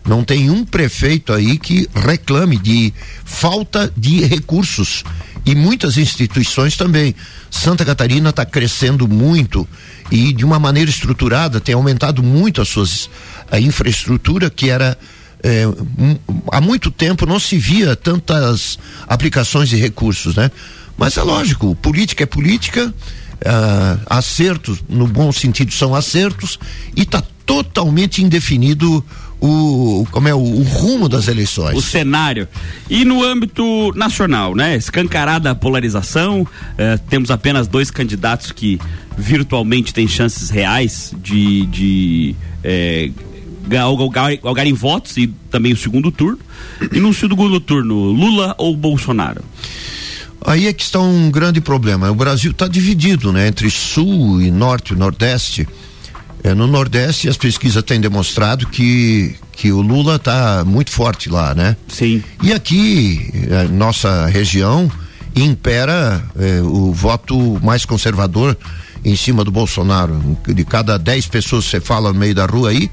Não 0.06 0.24
tem 0.24 0.50
um 0.50 0.64
prefeito 0.64 1.32
aí 1.32 1.58
que 1.58 1.88
reclame 1.94 2.56
de 2.56 2.92
falta 3.24 3.92
de 3.96 4.24
recursos 4.24 5.04
e 5.44 5.54
muitas 5.54 5.96
instituições 5.96 6.76
também. 6.76 7.14
Santa 7.50 7.84
Catarina 7.84 8.30
está 8.30 8.44
crescendo 8.44 9.06
muito 9.06 9.68
e 10.10 10.32
de 10.32 10.44
uma 10.44 10.58
maneira 10.58 10.90
estruturada 10.90 11.60
tem 11.60 11.74
aumentado 11.74 12.22
muito 12.22 12.60
as 12.60 12.68
suas 12.68 13.10
a 13.50 13.60
infraestrutura 13.60 14.48
que 14.48 14.70
era 14.70 14.96
é, 15.42 15.66
um, 15.66 16.16
há 16.52 16.60
muito 16.60 16.90
tempo 16.90 17.26
não 17.26 17.40
se 17.40 17.58
via 17.58 17.96
tantas 17.96 18.78
aplicações 19.06 19.68
de 19.68 19.76
recursos, 19.76 20.34
né? 20.34 20.50
Mas 20.96 21.16
é 21.16 21.22
lógico, 21.22 21.74
política 21.76 22.24
é 22.24 22.26
política, 22.26 22.92
uh, 23.40 24.00
acertos 24.06 24.82
no 24.88 25.06
bom 25.06 25.32
sentido 25.32 25.72
são 25.72 25.94
acertos 25.94 26.58
e 26.94 27.02
está 27.02 27.22
totalmente 27.46 28.22
indefinido 28.22 29.04
o 29.40 30.06
como 30.10 30.28
é 30.28 30.34
o, 30.34 30.38
o, 30.38 30.62
rumo 30.62 31.08
das 31.08 31.28
eleições. 31.28 31.76
O 31.76 31.80
cenário. 31.80 32.46
E 32.88 33.04
no 33.04 33.24
âmbito 33.24 33.92
nacional, 33.94 34.54
né? 34.54 34.76
Escancarada 34.76 35.50
a 35.50 35.54
polarização, 35.54 36.46
eh, 36.76 36.98
temos 37.08 37.30
apenas 37.30 37.66
dois 37.66 37.90
candidatos 37.90 38.52
que 38.52 38.78
virtualmente 39.16 39.92
têm 39.94 40.06
chances 40.06 40.50
reais 40.50 41.14
de, 41.22 41.66
de 41.66 42.34
eh, 42.62 43.10
galgar 43.66 44.66
em 44.66 44.72
votos 44.72 45.16
e 45.16 45.28
também 45.50 45.72
o 45.72 45.76
segundo 45.76 46.10
turno. 46.10 46.38
E 46.92 46.98
no 47.00 47.12
segundo 47.14 47.60
turno, 47.60 47.94
Lula 47.94 48.54
ou 48.58 48.76
Bolsonaro? 48.76 49.42
Aí 50.44 50.66
é 50.66 50.72
que 50.72 50.82
está 50.82 50.98
um 51.00 51.30
grande 51.30 51.60
problema. 51.60 52.10
O 52.10 52.14
Brasil 52.14 52.50
está 52.50 52.66
dividido, 52.66 53.32
né, 53.32 53.46
entre 53.46 53.70
sul 53.70 54.40
e 54.40 54.50
norte, 54.50 54.94
e 54.94 54.96
nordeste. 54.96 55.68
É, 56.42 56.54
no 56.54 56.66
Nordeste, 56.66 57.28
as 57.28 57.36
pesquisas 57.36 57.82
têm 57.82 58.00
demonstrado 58.00 58.66
que, 58.66 59.34
que 59.52 59.70
o 59.70 59.80
Lula 59.80 60.16
está 60.16 60.64
muito 60.64 60.90
forte 60.90 61.28
lá, 61.28 61.54
né? 61.54 61.76
Sim. 61.88 62.22
E 62.42 62.52
aqui, 62.52 63.30
é, 63.50 63.64
nossa 63.64 64.26
região, 64.26 64.90
impera 65.36 66.22
é, 66.38 66.60
o 66.62 66.92
voto 66.92 67.60
mais 67.62 67.84
conservador 67.84 68.56
em 69.04 69.16
cima 69.16 69.44
do 69.44 69.50
Bolsonaro. 69.50 70.38
De 70.46 70.64
cada 70.64 70.98
dez 70.98 71.26
pessoas 71.26 71.64
que 71.64 71.70
você 71.70 71.80
fala 71.80 72.12
no 72.12 72.18
meio 72.18 72.34
da 72.34 72.46
rua 72.46 72.70
aí, 72.70 72.90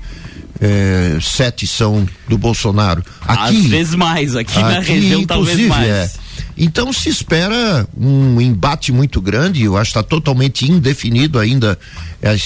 é, 0.59 1.17
sete 1.21 1.65
são 1.65 2.07
do 2.27 2.37
Bolsonaro. 2.37 3.03
Aqui, 3.21 3.57
Às 3.57 3.65
vezes 3.65 3.95
mais, 3.95 4.35
aqui, 4.35 4.51
aqui 4.51 4.61
na 4.61 4.79
região 4.79 5.25
talvez 5.25 5.67
mais. 5.67 5.87
É. 5.87 6.11
Então 6.57 6.91
se 6.91 7.09
espera 7.09 7.87
um 7.95 8.41
embate 8.41 8.91
muito 8.91 9.21
grande, 9.21 9.63
eu 9.63 9.77
acho 9.77 9.91
que 9.91 9.99
está 9.99 10.07
totalmente 10.07 10.69
indefinido 10.69 11.37
ainda 11.37 11.77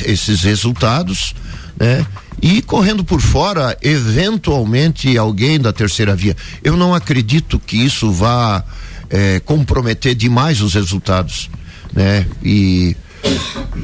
esses 0.05 0.41
resultados, 0.41 1.33
né? 1.79 2.05
E 2.41 2.61
correndo 2.61 3.03
por 3.03 3.21
fora, 3.21 3.77
eventualmente 3.81 5.17
alguém 5.17 5.59
da 5.59 5.71
terceira 5.71 6.15
via. 6.15 6.35
Eu 6.63 6.75
não 6.75 6.93
acredito 6.93 7.59
que 7.59 7.77
isso 7.77 8.11
vá 8.11 8.63
é, 9.09 9.39
comprometer 9.39 10.15
demais 10.15 10.59
os 10.61 10.73
resultados, 10.73 11.49
né? 11.93 12.25
E 12.43 12.97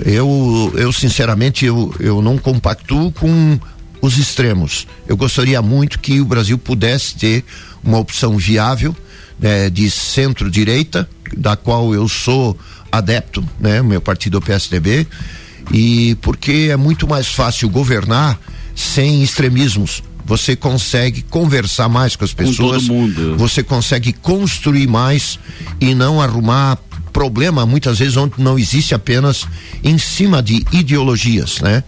eu, 0.05 0.73
eu 0.75 0.91
sinceramente, 0.91 1.65
eu, 1.65 1.93
eu 1.99 2.21
não 2.21 2.37
compactuo 2.37 3.11
com 3.11 3.59
os 4.01 4.17
extremos. 4.17 4.87
Eu 5.07 5.15
gostaria 5.15 5.61
muito 5.61 5.99
que 5.99 6.19
o 6.19 6.25
Brasil 6.25 6.57
pudesse 6.57 7.15
ter 7.15 7.45
uma 7.83 7.97
opção 7.99 8.37
viável 8.37 8.95
né, 9.39 9.69
de 9.69 9.89
centro-direita, 9.89 11.07
da 11.35 11.55
qual 11.55 11.93
eu 11.93 12.07
sou 12.07 12.57
adepto, 12.91 13.43
né, 13.59 13.81
meu 13.81 14.01
partido 14.01 14.37
é 14.37 14.39
o 14.39 14.41
PSDB, 14.41 15.07
e 15.71 16.15
porque 16.21 16.69
é 16.71 16.77
muito 16.77 17.07
mais 17.07 17.27
fácil 17.27 17.69
governar 17.69 18.39
sem 18.75 19.23
extremismos. 19.23 20.03
Você 20.25 20.55
consegue 20.55 21.21
conversar 21.21 21.87
mais 21.87 22.15
com 22.15 22.25
as 22.25 22.33
pessoas, 22.33 22.87
com 22.87 23.37
você 23.37 23.63
consegue 23.63 24.11
construir 24.11 24.87
mais 24.87 25.39
e 25.79 25.95
não 25.95 26.21
arrumar 26.21 26.77
problema 27.13 27.65
muitas 27.65 27.99
vezes 27.99 28.17
onde 28.17 28.33
não 28.37 28.59
existe 28.59 28.93
apenas 28.93 29.47
em 29.83 29.97
cima 29.97 30.43
de 30.43 30.65
ideologias, 30.71 31.59
né? 31.61 31.83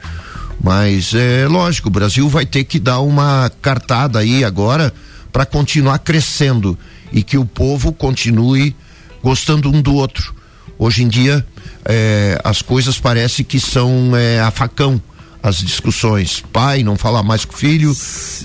Mas 0.63 1.13
é 1.13 1.47
lógico, 1.47 1.87
o 1.87 1.91
Brasil 1.91 2.27
vai 2.27 2.45
ter 2.45 2.63
que 2.63 2.79
dar 2.79 2.99
uma 2.99 3.51
cartada 3.61 4.19
aí 4.19 4.43
agora 4.43 4.93
para 5.31 5.45
continuar 5.45 5.99
crescendo 5.99 6.77
e 7.11 7.23
que 7.23 7.37
o 7.37 7.45
povo 7.45 7.91
continue 7.91 8.75
gostando 9.23 9.69
um 9.69 9.81
do 9.81 9.93
outro. 9.95 10.33
Hoje 10.77 11.03
em 11.03 11.07
dia, 11.07 11.45
é, 11.85 12.39
as 12.43 12.61
coisas 12.61 12.99
parecem 12.99 13.43
que 13.43 13.59
são 13.59 14.15
é, 14.15 14.39
a 14.39 14.51
facão 14.51 15.01
as 15.41 15.57
discussões. 15.57 16.43
Pai 16.51 16.83
não 16.83 16.95
fala 16.97 17.23
mais 17.23 17.45
com 17.45 17.53
o 17.53 17.57
filho. 17.57 17.91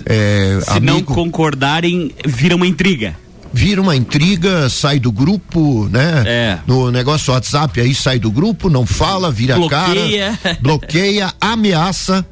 É, 0.06 0.58
Se 0.62 0.70
amigo, 0.70 0.86
não 0.86 1.02
concordarem, 1.02 2.12
vira 2.24 2.54
uma 2.54 2.66
intriga. 2.66 3.16
Vira 3.52 3.80
uma 3.80 3.94
intriga, 3.94 4.68
sai 4.68 4.98
do 4.98 5.12
grupo, 5.12 5.88
né? 5.88 6.24
É. 6.26 6.58
No 6.66 6.90
negócio 6.90 7.32
WhatsApp 7.32 7.80
aí 7.80 7.94
sai 7.94 8.18
do 8.18 8.30
grupo, 8.30 8.68
não 8.68 8.84
fala, 8.84 9.30
vira 9.30 9.54
Bloqueia. 9.54 10.38
cara, 10.42 10.58
bloqueia, 10.60 11.32
ameaça, 11.40 12.26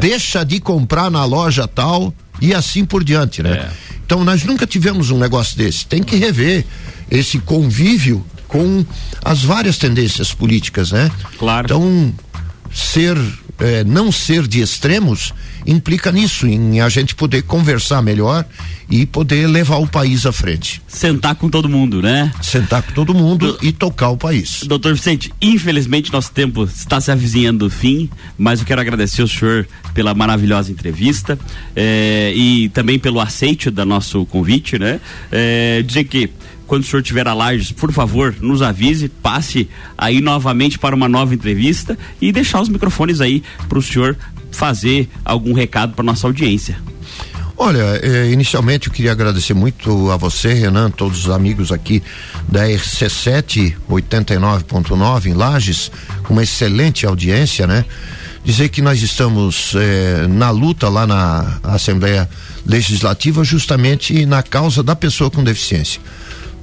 deixa 0.00 0.44
de 0.44 0.60
comprar 0.60 1.10
na 1.10 1.24
loja 1.24 1.66
tal 1.66 2.14
e 2.40 2.54
assim 2.54 2.84
por 2.84 3.02
diante, 3.02 3.42
né? 3.42 3.68
Então 4.10 4.24
nós 4.24 4.42
nunca 4.42 4.66
tivemos 4.66 5.12
um 5.12 5.18
negócio 5.18 5.56
desse. 5.56 5.86
Tem 5.86 6.02
que 6.02 6.16
rever 6.16 6.66
esse 7.08 7.38
convívio 7.38 8.26
com 8.48 8.84
as 9.24 9.44
várias 9.44 9.78
tendências 9.78 10.34
políticas, 10.34 10.90
né? 10.90 11.08
Claro. 11.38 11.66
Então 11.66 12.12
ser 12.74 13.16
eh, 13.60 13.84
não 13.84 14.10
ser 14.10 14.46
de 14.46 14.60
extremos 14.60 15.32
implica 15.66 16.10
nisso, 16.10 16.46
em 16.46 16.80
a 16.80 16.88
gente 16.88 17.14
poder 17.14 17.42
conversar 17.42 18.02
melhor 18.02 18.44
e 18.90 19.06
poder 19.06 19.46
levar 19.46 19.76
o 19.76 19.86
país 19.86 20.26
à 20.26 20.32
frente. 20.32 20.82
Sentar 20.88 21.34
com 21.36 21.48
todo 21.48 21.68
mundo, 21.68 22.02
né? 22.02 22.32
Sentar 22.42 22.82
com 22.82 22.92
todo 22.92 23.14
mundo 23.14 23.56
e 23.62 23.70
tocar 23.70 24.08
o 24.08 24.16
país. 24.16 24.62
Doutor 24.64 24.94
Vicente, 24.94 25.32
infelizmente 25.40 26.12
nosso 26.12 26.32
tempo 26.32 26.64
está 26.64 27.00
se 27.00 27.10
avizinhando 27.10 27.66
do 27.66 27.70
fim, 27.70 28.10
mas 28.36 28.60
eu 28.60 28.66
quero 28.66 28.80
agradecer 28.80 29.22
o 29.22 29.28
senhor 29.28 29.68
pela 29.94 30.14
maravilhosa 30.14 30.72
entrevista 30.72 31.38
eh, 31.76 32.32
e 32.34 32.68
também 32.70 32.98
pelo 32.98 33.20
aceite 33.20 33.70
do 33.70 33.84
nosso 33.84 34.24
convite, 34.26 34.78
né? 34.78 35.00
Eh, 35.30 35.82
dizer 35.86 36.04
que 36.04 36.30
quando 36.70 36.84
o 36.84 36.86
senhor 36.86 37.02
tiver 37.02 37.26
a 37.26 37.34
Lages, 37.34 37.72
por 37.72 37.90
favor, 37.90 38.32
nos 38.40 38.62
avise, 38.62 39.08
passe 39.08 39.68
aí 39.98 40.20
novamente 40.20 40.78
para 40.78 40.94
uma 40.94 41.08
nova 41.08 41.34
entrevista 41.34 41.98
e 42.20 42.30
deixar 42.30 42.60
os 42.60 42.68
microfones 42.68 43.20
aí 43.20 43.42
para 43.68 43.76
o 43.76 43.82
senhor 43.82 44.16
fazer 44.52 45.08
algum 45.24 45.52
recado 45.52 45.94
para 45.94 46.04
nossa 46.04 46.28
audiência. 46.28 46.78
Olha, 47.56 47.98
eh, 48.00 48.30
inicialmente 48.30 48.86
eu 48.86 48.92
queria 48.92 49.10
agradecer 49.10 49.52
muito 49.52 50.12
a 50.12 50.16
você, 50.16 50.54
Renan, 50.54 50.92
todos 50.92 51.26
os 51.26 51.30
amigos 51.30 51.72
aqui 51.72 52.04
da 52.48 52.64
RC7 52.68 53.74
89.9 53.88 55.26
em 55.26 55.34
Lages, 55.34 55.90
com 56.22 56.34
uma 56.34 56.44
excelente 56.44 57.04
audiência, 57.04 57.66
né? 57.66 57.84
Dizer 58.44 58.68
que 58.68 58.80
nós 58.80 59.02
estamos 59.02 59.74
eh, 59.74 60.28
na 60.28 60.50
luta 60.50 60.88
lá 60.88 61.04
na 61.04 61.58
Assembleia 61.64 62.30
Legislativa 62.64 63.42
justamente 63.42 64.24
na 64.24 64.40
causa 64.40 64.84
da 64.84 64.94
pessoa 64.94 65.32
com 65.32 65.42
deficiência. 65.42 66.00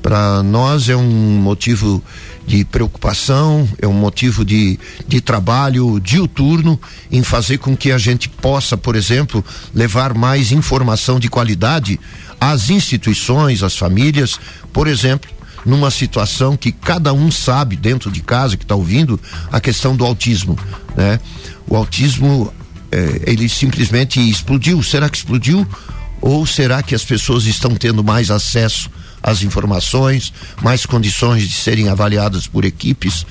Para 0.08 0.41
nós 0.41 0.88
é 0.88 0.96
um 0.96 1.04
motivo 1.41 2.02
de 2.48 2.63
preocupação, 2.63 3.67
é 3.78 3.86
um 3.86 3.91
motivo 3.91 4.46
de, 4.46 4.80
de 5.06 5.20
trabalho 5.20 6.00
diuturno 6.00 6.80
em 7.12 7.22
fazer 7.24 7.58
com 7.58 7.76
que 7.76 7.91
a 7.91 7.98
gente 7.98 8.30
possa, 8.30 8.78
por 8.78 8.96
exemplo, 8.96 9.43
levar 9.76 10.13
mais 10.13 10.54
informação 10.54 11.20
de 11.20 11.28
qualidade 11.28 12.00
às 12.39 12.70
instituições, 12.70 13.62
às 13.63 13.76
famílias, 13.76 14.39
por 14.72 14.88
exemplo, 14.88 15.30
numa 15.65 15.91
situação 15.91 16.56
que 16.56 16.72
cada 16.72 17.12
um 17.12 17.30
sabe 17.30 17.76
dentro 17.76 18.10
de 18.10 18.22
casa 18.22 18.56
que 18.56 18.63
está 18.63 18.76
ouvindo 18.76 19.20
a 19.52 19.60
questão 19.60 19.93
do 19.93 20.06
autismo, 20.06 20.58
né? 20.96 21.20
O 21.67 21.76
autismo 21.76 22.54
eh, 22.93 23.24
ele 23.26 23.50
simplesmente 23.50 24.22
explodiu. 24.22 24.82
Será 24.82 25.10
que 25.10 25.17
explodiu? 25.17 25.67
Ou 26.22 26.46
será 26.46 26.82
que 26.82 26.96
as 26.96 27.04
pessoas 27.04 27.43
estão 27.43 27.76
tendo 27.76 28.02
mais 28.06 28.32
acesso 28.32 28.89
às 29.21 29.41
informações, 29.41 30.34
mais 30.62 30.86
condições 30.86 31.43
de 31.43 31.53
serem 31.53 31.89
avaliadas 31.89 32.47
por 32.47 32.65
equipes? 32.65 33.25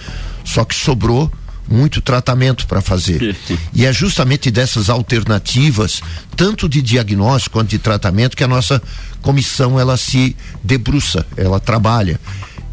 Só 0.45 0.65
que 0.65 0.75
sobrou 0.75 1.31
muito 1.69 2.01
tratamento 2.01 2.67
para 2.67 2.81
fazer. 2.81 3.37
e 3.73 3.85
é 3.85 3.93
justamente 3.93 4.51
dessas 4.51 4.89
alternativas, 4.89 6.01
tanto 6.37 6.69
de 6.69 6.81
diagnóstico 6.81 7.59
quanto 7.59 7.71
de 7.71 7.79
tratamento, 7.79 8.37
que 8.37 8.45
a 8.45 8.49
nossa 8.49 8.81
comissão 9.21 9.79
ela 9.79 9.97
se 9.97 10.37
debruça, 10.63 11.27
ela 11.37 11.59
trabalha. 11.59 12.21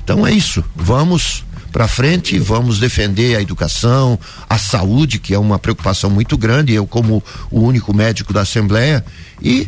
Então 0.04 0.26
é 0.28 0.32
isso. 0.32 0.64
Vamos 0.76 1.44
para 1.72 1.88
frente, 1.88 2.38
vamos 2.38 2.80
defender 2.80 3.36
a 3.36 3.42
educação, 3.42 4.20
a 4.48 4.60
saúde, 4.60 5.18
que 5.18 5.34
é 5.34 5.40
uma 5.40 5.58
preocupação 5.58 6.08
muito 6.08 6.38
grande, 6.38 6.72
eu 6.72 6.86
como 6.86 7.24
o 7.50 7.62
único 7.62 7.92
médico 7.96 8.32
da 8.32 8.42
Assembleia, 8.42 9.04
e 9.42 9.68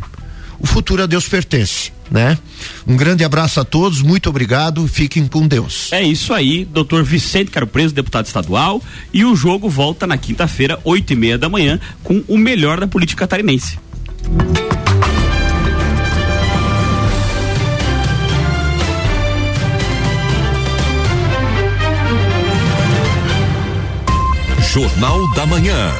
o 0.60 0.66
futuro 0.66 1.02
a 1.02 1.06
Deus 1.06 1.28
pertence, 1.28 1.92
né? 2.10 2.38
Um 2.86 2.96
grande 2.96 3.24
abraço 3.24 3.60
a 3.60 3.64
todos, 3.64 4.02
muito 4.02 4.28
obrigado, 4.28 4.86
fiquem 4.86 5.26
com 5.26 5.46
Deus. 5.46 5.92
É 5.92 6.02
isso 6.02 6.32
aí, 6.32 6.64
doutor 6.64 7.02
Vicente 7.04 7.50
Caro 7.50 7.66
Preso, 7.66 7.94
deputado 7.94 8.26
estadual, 8.26 8.82
e 9.12 9.24
o 9.24 9.34
jogo 9.34 9.68
volta 9.68 10.06
na 10.06 10.16
quinta-feira, 10.16 10.78
oito 10.84 11.12
e 11.12 11.16
meia 11.16 11.38
da 11.38 11.48
manhã, 11.48 11.80
com 12.02 12.22
o 12.28 12.36
melhor 12.36 12.80
da 12.80 12.86
política 12.86 13.20
catarinense. 13.20 13.78
Jornal 24.76 25.32
da 25.32 25.46
Manhã. 25.46 25.90